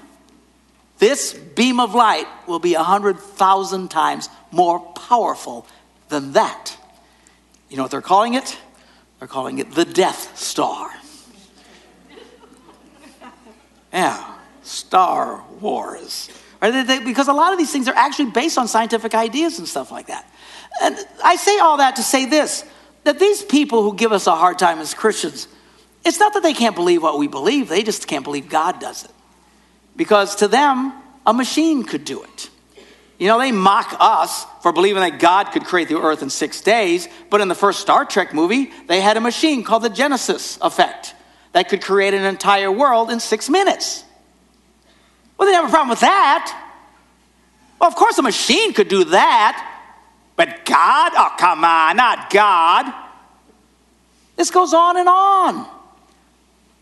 this 0.98 1.34
beam 1.34 1.80
of 1.80 1.94
light 1.94 2.26
will 2.46 2.58
be 2.58 2.74
100,000 2.74 3.90
times 3.90 4.28
more 4.50 4.80
powerful 4.80 5.66
than 6.08 6.32
that. 6.32 6.76
You 7.68 7.76
know 7.76 7.84
what 7.84 7.90
they're 7.90 8.00
calling 8.00 8.34
it? 8.34 8.56
They're 9.18 9.28
calling 9.28 9.58
it 9.58 9.72
the 9.72 9.84
Death 9.84 10.36
Star. 10.38 10.90
Yeah, 13.92 14.36
Star 14.62 15.44
Wars. 15.60 16.30
Because 16.60 17.28
a 17.28 17.32
lot 17.32 17.52
of 17.52 17.58
these 17.58 17.72
things 17.72 17.88
are 17.88 17.94
actually 17.94 18.30
based 18.30 18.56
on 18.56 18.68
scientific 18.68 19.14
ideas 19.14 19.58
and 19.58 19.66
stuff 19.66 19.90
like 19.90 20.06
that. 20.06 20.30
And 20.80 20.96
I 21.22 21.36
say 21.36 21.58
all 21.58 21.78
that 21.78 21.96
to 21.96 22.02
say 22.02 22.26
this 22.26 22.64
that 23.04 23.18
these 23.18 23.42
people 23.42 23.82
who 23.82 23.94
give 23.94 24.12
us 24.12 24.26
a 24.26 24.34
hard 24.34 24.58
time 24.58 24.78
as 24.78 24.94
Christians, 24.94 25.48
it's 26.04 26.18
not 26.18 26.34
that 26.34 26.42
they 26.42 26.54
can't 26.54 26.74
believe 26.74 27.02
what 27.02 27.18
we 27.18 27.28
believe, 27.28 27.68
they 27.68 27.82
just 27.82 28.06
can't 28.06 28.24
believe 28.24 28.48
God 28.48 28.80
does 28.80 29.04
it. 29.04 29.10
Because 29.96 30.36
to 30.36 30.48
them, 30.48 30.92
a 31.26 31.32
machine 31.32 31.84
could 31.84 32.04
do 32.04 32.22
it. 32.22 32.50
You 33.18 33.28
know, 33.28 33.38
they 33.38 33.52
mock 33.52 33.94
us 34.00 34.46
for 34.62 34.72
believing 34.72 35.00
that 35.02 35.20
God 35.20 35.52
could 35.52 35.64
create 35.64 35.88
the 35.88 36.00
earth 36.00 36.22
in 36.22 36.30
six 36.30 36.60
days, 36.60 37.08
but 37.30 37.40
in 37.40 37.48
the 37.48 37.54
first 37.54 37.80
Star 37.80 38.04
Trek 38.04 38.34
movie, 38.34 38.72
they 38.88 39.00
had 39.00 39.16
a 39.16 39.20
machine 39.20 39.62
called 39.62 39.82
the 39.82 39.90
Genesis 39.90 40.58
effect 40.60 41.14
that 41.52 41.68
could 41.68 41.82
create 41.82 42.14
an 42.14 42.24
entire 42.24 42.72
world 42.72 43.10
in 43.10 43.20
six 43.20 43.48
minutes. 43.48 44.02
Well, 45.38 45.48
they 45.48 45.54
have 45.54 45.66
a 45.66 45.70
problem 45.70 45.90
with 45.90 46.00
that. 46.00 46.68
Well, 47.80 47.88
of 47.88 47.94
course, 47.94 48.18
a 48.18 48.22
machine 48.22 48.72
could 48.72 48.88
do 48.88 49.04
that, 49.04 49.71
but 50.44 50.64
God? 50.64 51.12
Oh, 51.14 51.34
come 51.38 51.64
on, 51.64 51.96
not 51.96 52.28
God. 52.28 52.92
This 54.34 54.50
goes 54.50 54.74
on 54.74 54.96
and 54.96 55.08
on. 55.08 55.68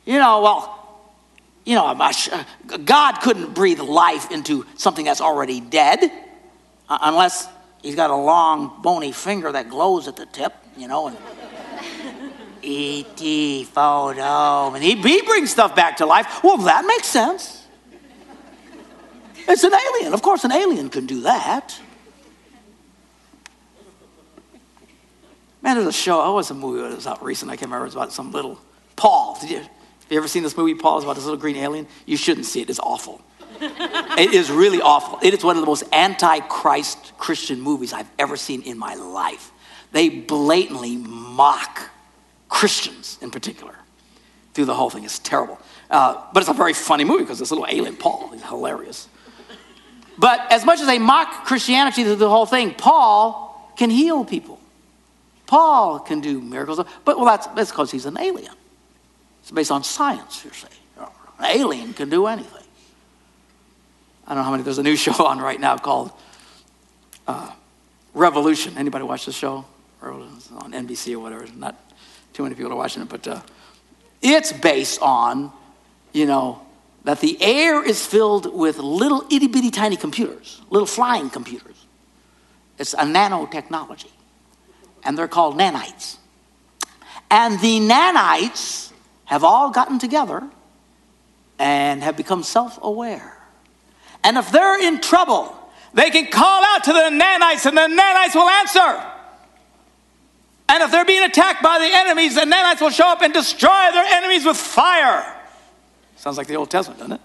You 0.07 0.19
know, 0.19 0.41
well, 0.41 1.03
you 1.67 1.75
know, 1.75 1.95
God 2.87 3.21
couldn't 3.21 3.53
breathe 3.53 3.81
life 3.81 4.31
into 4.31 4.65
something 4.77 5.05
that's 5.05 5.21
already 5.21 5.61
dead 5.61 6.11
uh, 6.89 6.99
unless 7.03 7.49
he's 7.83 7.95
got 7.95 8.09
a 8.09 8.17
long, 8.17 8.81
bony 8.81 9.13
finger 9.13 9.53
that 9.53 9.69
glows 9.69 10.09
at 10.09 10.17
the 10.17 10.25
tip, 10.25 10.55
you 10.79 10.89
know, 10.89 11.09
and 11.09 11.19
E.T. 12.63 13.65
photo, 13.65 14.73
and 14.75 14.83
he, 14.83 14.95
he 14.95 15.21
brings 15.21 15.51
stuff 15.51 15.77
back 15.77 15.99
to 15.99 16.07
life. 16.07 16.43
Well, 16.43 16.57
that 16.59 16.87
makes 16.87 17.09
sense. 17.09 17.67
It's 19.47 19.65
an 19.65 19.73
alien. 19.75 20.15
Of 20.15 20.23
course, 20.23 20.45
an 20.45 20.53
alien 20.53 20.89
can 20.89 21.05
do 21.05 21.21
that. 21.23 21.79
Man, 25.63 25.77
there's 25.77 25.87
a 25.87 25.93
show. 25.93 26.21
Oh, 26.21 26.33
it 26.33 26.37
was 26.37 26.51
a 26.51 26.55
movie 26.55 26.81
that 26.83 26.95
was 26.95 27.07
out 27.07 27.23
recent. 27.23 27.51
I 27.51 27.57
can't 27.57 27.69
remember. 27.69 27.85
It 27.85 27.89
was 27.89 27.95
about 27.95 28.13
some 28.13 28.33
little 28.33 28.59
Paul. 28.97 29.39
Did 29.41 29.51
you, 29.51 29.57
have 29.59 29.69
you 30.09 30.17
ever 30.17 30.29
seen 30.29 30.43
this 30.43 30.57
movie, 30.57 30.75
Paul? 30.75 30.99
It's 30.99 31.05
about 31.05 31.17
this 31.17 31.25
little 31.25 31.39
green 31.39 31.57
alien. 31.57 31.87
You 32.07 32.17
shouldn't 32.17 32.47
see 32.47 32.61
it. 32.63 32.71
It's 32.71 32.79
awful. 32.79 33.21
it 33.61 34.33
is 34.33 34.51
really 34.51 34.81
awful. 34.81 35.19
It 35.23 35.35
is 35.35 35.45
one 35.45 35.57
of 35.57 35.63
the 35.63 35.67
most 35.67 35.85
anti 35.93 36.41
Christ 36.41 37.13
Christian 37.19 37.61
movies 37.61 37.93
I've 37.93 38.11
ever 38.19 38.37
seen 38.37 38.63
in 38.63 38.79
my 38.79 38.95
life. 38.95 39.51
They 39.93 40.09
blatantly 40.09 40.97
mock 40.97 41.91
Christians 42.49 43.19
in 43.21 43.31
particular 43.31 43.75
through 44.55 44.65
the 44.67 44.75
whole 44.75 44.89
thing. 44.89 45.05
It's 45.05 45.19
terrible. 45.19 45.59
Uh, 45.91 46.23
but 46.33 46.41
it's 46.41 46.51
a 46.51 46.55
very 46.55 46.73
funny 46.73 47.05
movie 47.05 47.25
because 47.25 47.39
this 47.39 47.51
little 47.51 47.67
alien 47.69 47.97
Paul 47.97 48.33
is 48.33 48.43
hilarious. 48.43 49.09
But 50.17 50.53
as 50.53 50.65
much 50.65 50.81
as 50.81 50.87
they 50.87 50.99
mock 50.99 51.47
Christianity 51.47 52.05
through 52.05 52.17
the 52.17 52.29
whole 52.29 52.47
thing, 52.47 52.75
Paul 52.75 53.73
can 53.77 53.91
heal 53.91 54.25
people. 54.25 54.60
Paul 55.51 55.99
can 55.99 56.21
do 56.21 56.41
miracles. 56.41 56.79
But 57.05 57.17
well, 57.17 57.27
that's 57.27 57.49
because 57.73 57.91
he's 57.91 58.07
an 58.07 58.17
alien. 58.17 58.55
It's 59.43 59.51
based 59.51 59.73
on 59.73 59.83
science, 59.83 60.45
you 60.45 60.53
see. 60.53 60.69
An 61.41 61.45
alien 61.45 61.93
can 61.93 62.09
do 62.09 62.29
anything. 62.29 62.63
I 64.29 64.29
don't 64.29 64.37
know 64.37 64.43
how 64.45 64.53
many. 64.53 64.63
There's 64.63 64.79
a 64.79 64.85
new 64.85 64.95
show 65.07 65.27
on 65.27 65.41
right 65.41 65.59
now 65.59 65.77
called 65.77 66.13
uh, 67.27 67.51
Revolution. 68.15 68.79
Anybody 68.79 69.05
watch 69.05 69.27
the 69.27 69.33
show? 69.33 69.65
on 70.03 70.73
NBC 70.73 71.15
or 71.15 71.19
whatever. 71.19 71.45
Not 71.57 71.75
too 72.33 72.45
many 72.45 72.55
people 72.55 72.73
are 72.73 72.77
watching 72.77 73.03
it, 73.03 73.09
but 73.09 73.27
uh, 73.27 73.41
it's 74.23 74.53
based 74.53 75.03
on, 75.03 75.51
you 76.13 76.27
know, 76.27 76.63
that 77.03 77.19
the 77.19 77.37
air 77.43 77.85
is 77.85 78.07
filled 78.07 78.55
with 78.57 78.79
little 78.79 79.25
itty 79.33 79.49
bitty 79.49 79.73
tiny 79.73 79.97
computers, 79.97 80.63
little 80.71 80.87
flying 80.87 81.29
computers. 81.29 81.87
It's 82.79 82.95
a 82.95 82.99
nanotechnology, 82.99 84.11
and 85.05 85.17
they're 85.17 85.29
called 85.29 85.59
nanites. 85.59 86.17
And 87.31 87.61
the 87.61 87.81
nanites 87.81 88.93
have 89.25 89.45
all 89.45 89.71
gotten 89.71 89.99
together 89.99 90.43
and 91.59 92.03
have 92.03 92.17
become 92.17 92.43
self 92.43 92.79
aware. 92.83 93.39
And 94.25 94.37
if 94.37 94.51
they're 94.51 94.83
in 94.83 95.01
trouble, 95.01 95.57
they 95.95 96.11
can 96.11 96.27
call 96.27 96.65
out 96.65 96.85
to 96.85 96.93
the 96.93 97.11
nanites, 97.11 97.67
and 97.67 97.77
the 97.77 98.03
nanites 98.03 98.35
will 98.35 98.49
answer. 98.49 99.07
And 100.69 100.83
if 100.85 100.91
they're 100.91 101.05
being 101.05 101.25
attacked 101.25 101.63
by 101.63 101.79
the 101.79 101.89
enemies, 101.93 102.37
the 102.37 102.43
nanites 102.43 102.81
will 102.81 102.91
show 102.91 103.09
up 103.09 103.23
and 103.23 103.33
destroy 103.33 103.89
their 103.93 104.05
enemies 104.05 104.45
with 104.45 104.57
fire. 104.57 105.37
Sounds 106.17 106.37
like 106.37 106.47
the 106.47 106.55
Old 106.55 106.71
Testament, 106.71 107.01
doesn't 107.01 107.15
it? 107.15 107.21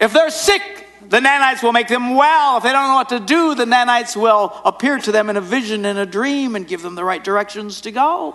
If 0.00 0.12
they're 0.12 0.30
sick, 0.30 0.85
the 1.08 1.18
nanites 1.18 1.62
will 1.62 1.72
make 1.72 1.88
them 1.88 2.14
well. 2.14 2.56
If 2.56 2.62
they 2.62 2.72
don't 2.72 2.88
know 2.88 2.94
what 2.94 3.08
to 3.10 3.20
do, 3.20 3.54
the 3.54 3.64
nanites 3.64 4.16
will 4.16 4.60
appear 4.64 4.98
to 4.98 5.12
them 5.12 5.30
in 5.30 5.36
a 5.36 5.40
vision 5.40 5.84
in 5.84 5.96
a 5.96 6.06
dream 6.06 6.56
and 6.56 6.66
give 6.66 6.82
them 6.82 6.94
the 6.94 7.04
right 7.04 7.22
directions 7.22 7.82
to 7.82 7.92
go. 7.92 8.34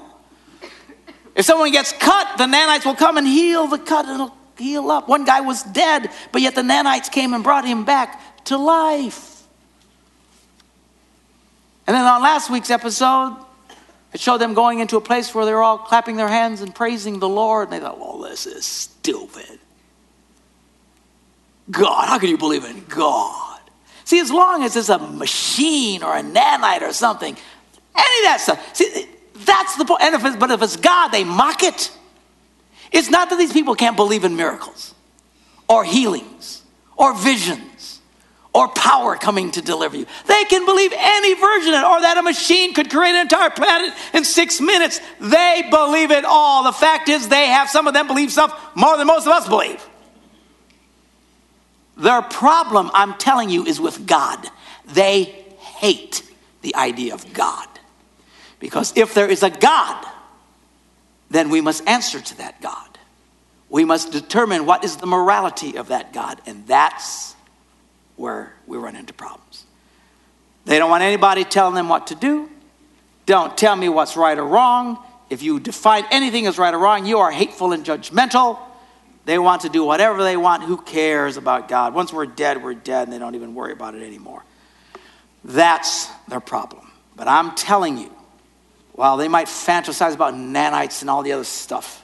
If 1.35 1.45
someone 1.45 1.71
gets 1.71 1.93
cut, 1.93 2.37
the 2.37 2.45
nanites 2.45 2.85
will 2.85 2.95
come 2.95 3.17
and 3.17 3.25
heal 3.25 3.67
the 3.67 3.77
cut 3.77 4.05
and 4.05 4.15
it'll 4.15 4.37
heal 4.57 4.91
up. 4.91 5.07
One 5.07 5.25
guy 5.25 5.41
was 5.41 5.63
dead, 5.63 6.09
but 6.31 6.41
yet 6.41 6.55
the 6.55 6.61
nanites 6.61 7.11
came 7.11 7.33
and 7.33 7.43
brought 7.43 7.65
him 7.65 7.85
back 7.85 8.43
to 8.45 8.57
life. 8.57 9.43
And 11.87 11.95
then 11.95 12.05
on 12.05 12.21
last 12.21 12.49
week's 12.49 12.69
episode, 12.69 13.37
it 14.13 14.19
showed 14.19 14.37
them 14.39 14.53
going 14.53 14.79
into 14.79 14.97
a 14.97 15.01
place 15.01 15.33
where 15.33 15.45
they 15.45 15.53
were 15.53 15.63
all 15.63 15.77
clapping 15.77 16.15
their 16.15 16.27
hands 16.27 16.61
and 16.61 16.75
praising 16.75 17.19
the 17.19 17.29
Lord. 17.29 17.69
And 17.69 17.73
they 17.73 17.79
thought, 17.79 17.99
well, 17.99 18.19
this 18.19 18.45
is 18.45 18.65
stupid. 18.65 19.59
God, 21.69 22.07
how 22.07 22.19
can 22.19 22.29
you 22.29 22.37
believe 22.37 22.65
in 22.65 22.83
God? 22.85 23.59
See, 24.03 24.19
as 24.19 24.31
long 24.31 24.63
as 24.63 24.75
it's 24.75 24.89
a 24.89 24.97
machine 24.97 26.03
or 26.03 26.17
a 26.17 26.21
nanite 26.21 26.81
or 26.81 26.91
something, 26.91 27.35
any 27.95 28.19
of 28.19 28.23
that 28.25 28.39
stuff, 28.41 28.75
see, 28.75 29.05
that's 29.45 29.75
the 29.77 29.85
point. 29.85 30.01
And 30.01 30.15
if 30.15 30.39
but 30.39 30.51
if 30.51 30.61
it's 30.61 30.75
God, 30.75 31.09
they 31.09 31.23
mock 31.23 31.63
it. 31.63 31.91
It's 32.91 33.09
not 33.09 33.29
that 33.29 33.37
these 33.37 33.53
people 33.53 33.75
can't 33.75 33.95
believe 33.95 34.23
in 34.23 34.35
miracles 34.35 34.93
or 35.69 35.85
healings 35.85 36.61
or 36.97 37.13
visions 37.13 38.01
or 38.53 38.67
power 38.67 39.15
coming 39.15 39.51
to 39.51 39.61
deliver 39.61 39.95
you. 39.95 40.05
They 40.25 40.43
can 40.45 40.65
believe 40.65 40.91
any 40.93 41.33
version 41.35 41.73
of 41.73 41.79
it, 41.79 41.85
or 41.85 42.01
that 42.01 42.17
a 42.17 42.21
machine 42.21 42.73
could 42.73 42.89
create 42.89 43.11
an 43.11 43.21
entire 43.21 43.49
planet 43.49 43.93
in 44.13 44.25
six 44.25 44.59
minutes. 44.59 44.99
They 45.21 45.67
believe 45.69 46.11
it 46.11 46.25
all. 46.25 46.65
The 46.65 46.73
fact 46.73 47.07
is, 47.07 47.29
they 47.29 47.47
have 47.47 47.69
some 47.69 47.87
of 47.87 47.93
them 47.93 48.07
believe 48.07 48.31
stuff 48.31 48.75
more 48.75 48.97
than 48.97 49.07
most 49.07 49.25
of 49.25 49.31
us 49.31 49.47
believe. 49.47 49.81
Their 51.97 52.21
problem, 52.21 52.89
I'm 52.93 53.15
telling 53.15 53.49
you, 53.49 53.65
is 53.65 53.79
with 53.79 54.05
God. 54.07 54.47
They 54.85 55.23
hate 55.59 56.23
the 56.61 56.75
idea 56.75 57.13
of 57.13 57.33
God. 57.33 57.67
Because 58.59 58.93
if 58.95 59.13
there 59.13 59.29
is 59.29 59.43
a 59.43 59.49
God, 59.49 60.05
then 61.29 61.49
we 61.49 61.61
must 61.61 61.87
answer 61.87 62.19
to 62.19 62.37
that 62.37 62.61
God. 62.61 62.87
We 63.69 63.85
must 63.85 64.11
determine 64.11 64.65
what 64.65 64.83
is 64.83 64.97
the 64.97 65.07
morality 65.07 65.77
of 65.77 65.87
that 65.87 66.11
God, 66.11 66.41
and 66.45 66.67
that's 66.67 67.35
where 68.17 68.53
we 68.67 68.77
run 68.77 68.95
into 68.95 69.13
problems. 69.13 69.65
They 70.65 70.77
don't 70.77 70.89
want 70.89 71.03
anybody 71.03 71.43
telling 71.43 71.73
them 71.73 71.89
what 71.89 72.07
to 72.07 72.15
do. 72.15 72.49
Don't 73.25 73.57
tell 73.57 73.75
me 73.75 73.89
what's 73.89 74.17
right 74.17 74.37
or 74.37 74.45
wrong. 74.45 75.03
If 75.29 75.41
you 75.41 75.59
define 75.59 76.05
anything 76.11 76.45
as 76.47 76.57
right 76.57 76.73
or 76.73 76.79
wrong, 76.79 77.05
you 77.05 77.19
are 77.19 77.31
hateful 77.31 77.71
and 77.71 77.85
judgmental. 77.85 78.59
They 79.25 79.37
want 79.37 79.61
to 79.61 79.69
do 79.69 79.83
whatever 79.83 80.23
they 80.23 80.37
want. 80.37 80.63
Who 80.63 80.77
cares 80.77 81.37
about 81.37 81.67
God? 81.67 81.93
Once 81.93 82.11
we're 82.11 82.25
dead, 82.25 82.63
we're 82.63 82.73
dead, 82.73 83.03
and 83.03 83.13
they 83.13 83.19
don't 83.19 83.35
even 83.35 83.53
worry 83.53 83.71
about 83.71 83.95
it 83.95 84.01
anymore. 84.01 84.43
That's 85.43 86.07
their 86.27 86.39
problem. 86.39 86.91
But 87.15 87.27
I'm 87.27 87.55
telling 87.55 87.97
you, 87.97 88.11
while 88.93 89.17
they 89.17 89.27
might 89.27 89.47
fantasize 89.47 90.13
about 90.13 90.33
nanites 90.33 91.01
and 91.01 91.09
all 91.09 91.23
the 91.23 91.33
other 91.33 91.43
stuff, 91.43 92.03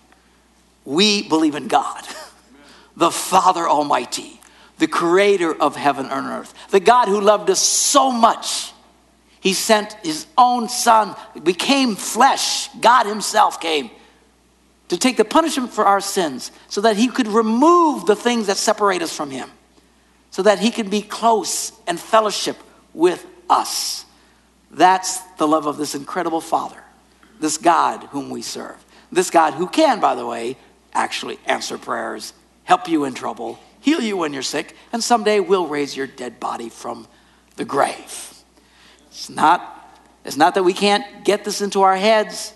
we 0.86 1.28
believe 1.28 1.56
in 1.56 1.68
God, 1.68 2.04
the 2.96 3.12
Father 3.12 3.68
Almighty, 3.68 4.40
the 4.78 4.88
creator 4.88 5.54
of 5.60 5.76
heaven 5.76 6.06
and 6.06 6.28
earth, 6.28 6.54
the 6.70 6.80
God 6.80 7.08
who 7.08 7.20
loved 7.20 7.50
us 7.50 7.60
so 7.60 8.12
much. 8.12 8.72
He 9.40 9.54
sent 9.54 9.94
his 10.04 10.28
own 10.38 10.70
son, 10.70 11.16
became 11.44 11.96
flesh. 11.96 12.70
God 12.80 13.06
himself 13.06 13.60
came 13.60 13.90
to 14.90 14.98
take 14.98 15.18
the 15.18 15.26
punishment 15.26 15.72
for 15.72 15.86
our 15.86 16.02
sins 16.02 16.52
so 16.70 16.82
that 16.82 16.96
he 16.96 17.08
could 17.08 17.28
remove 17.28 18.06
the 18.06 18.16
things 18.16 18.48
that 18.48 18.58
separate 18.58 19.02
us 19.02 19.16
from 19.16 19.30
him, 19.30 19.50
so 20.32 20.42
that 20.44 20.60
he 20.60 20.72
could 20.72 20.90
be 20.90 21.02
close 21.02 21.72
and 21.88 22.00
fellowship 22.00 22.58
with 22.94 23.26
us. 23.50 24.06
That's 24.72 25.20
the 25.38 25.48
love 25.48 25.66
of 25.66 25.78
this 25.78 25.96
incredible 25.96 26.42
Father, 26.42 26.82
this 27.40 27.58
God 27.58 28.04
whom 28.12 28.30
we 28.30 28.42
serve. 28.42 28.84
This 29.12 29.30
God 29.30 29.54
who 29.54 29.68
can, 29.68 30.00
by 30.00 30.16
the 30.16 30.26
way, 30.26 30.58
actually 30.94 31.40
answer 31.46 31.78
prayers, 31.78 32.34
help 32.64 32.90
you 32.90 33.06
in 33.06 33.14
trouble, 33.14 33.60
heal 33.80 34.02
you 34.02 34.18
when 34.18 34.34
you're 34.34 34.42
sick, 34.42 34.76
and 34.92 35.04
someday 35.04 35.40
will 35.40 35.68
raise 35.68 35.96
your 35.96 36.08
dead 36.08 36.40
body 36.40 36.70
from 36.70 37.08
the 37.56 37.66
grave. 37.66 38.44
It's 39.10 39.30
not, 39.30 40.00
it's 40.26 40.38
not 40.38 40.56
that 40.56 40.64
we 40.64 40.74
can't 40.74 41.24
get 41.24 41.46
this 41.46 41.62
into 41.62 41.82
our 41.82 41.96
heads. 41.96 42.54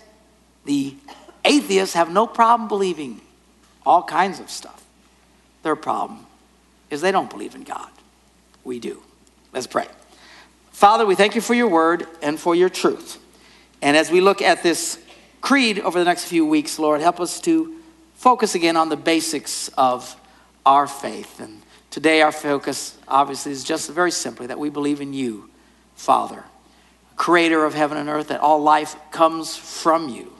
The 0.64 0.94
atheists 1.44 1.94
have 1.94 2.10
no 2.10 2.26
problem 2.26 2.68
believing 2.68 3.20
all 3.84 4.02
kinds 4.02 4.40
of 4.40 4.50
stuff. 4.50 4.84
Their 5.62 5.76
problem 5.76 6.26
is 6.90 7.00
they 7.00 7.12
don't 7.12 7.30
believe 7.30 7.54
in 7.54 7.64
God. 7.64 7.90
We 8.64 8.78
do. 8.78 9.02
Let's 9.52 9.66
pray. 9.66 9.88
Father, 10.70 11.06
we 11.06 11.14
thank 11.14 11.34
you 11.34 11.40
for 11.40 11.54
your 11.54 11.68
word 11.68 12.06
and 12.22 12.38
for 12.38 12.54
your 12.54 12.68
truth. 12.68 13.18
And 13.80 13.96
as 13.96 14.10
we 14.10 14.20
look 14.20 14.42
at 14.42 14.62
this 14.62 14.98
creed 15.40 15.78
over 15.80 15.98
the 15.98 16.04
next 16.04 16.24
few 16.24 16.46
weeks, 16.46 16.78
Lord, 16.78 17.00
help 17.00 17.20
us 17.20 17.40
to 17.42 17.76
focus 18.14 18.54
again 18.54 18.76
on 18.76 18.88
the 18.88 18.96
basics 18.96 19.68
of 19.76 20.16
our 20.64 20.86
faith. 20.86 21.40
And 21.40 21.60
today, 21.90 22.22
our 22.22 22.32
focus 22.32 22.96
obviously 23.08 23.52
is 23.52 23.64
just 23.64 23.90
very 23.90 24.12
simply 24.12 24.46
that 24.46 24.58
we 24.58 24.70
believe 24.70 25.00
in 25.00 25.12
you, 25.12 25.50
Father, 25.96 26.44
creator 27.16 27.64
of 27.64 27.74
heaven 27.74 27.98
and 27.98 28.08
earth, 28.08 28.28
that 28.28 28.40
all 28.40 28.62
life 28.62 28.96
comes 29.10 29.56
from 29.56 30.08
you. 30.08 30.32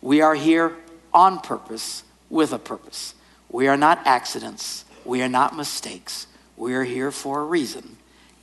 We 0.00 0.20
are 0.20 0.34
here 0.34 0.76
on 1.12 1.40
purpose 1.40 2.04
with 2.30 2.52
a 2.52 2.58
purpose. 2.58 3.14
We 3.48 3.68
are 3.68 3.76
not 3.76 4.06
accidents, 4.06 4.84
we 5.04 5.22
are 5.22 5.28
not 5.28 5.56
mistakes. 5.56 6.26
We 6.56 6.72
are 6.72 6.84
here 6.84 7.10
for 7.10 7.42
a 7.42 7.44
reason 7.44 7.98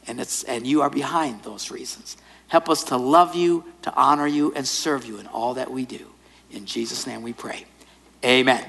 and, 0.08 0.20
it's, 0.20 0.44
and 0.44 0.66
you 0.66 0.82
are 0.82 0.89
behind 0.89 1.44
those 1.44 1.72
reasons. 1.72 2.18
Help 2.48 2.70
us 2.70 2.84
to 2.86 2.98
love 2.98 3.36
you, 3.36 3.63
to 3.84 3.94
honor 3.96 4.28
you, 4.28 4.54
and 4.56 4.68
serve 4.68 5.06
you 5.06 5.18
in 5.18 5.28
all 5.28 5.56
that 5.56 5.72
we 5.72 5.86
do. 5.86 6.06
In 6.52 6.66
Jesus' 6.66 7.08
name 7.08 7.24
we 7.24 7.34
pray. 7.34 7.66
Amen. 8.24 8.66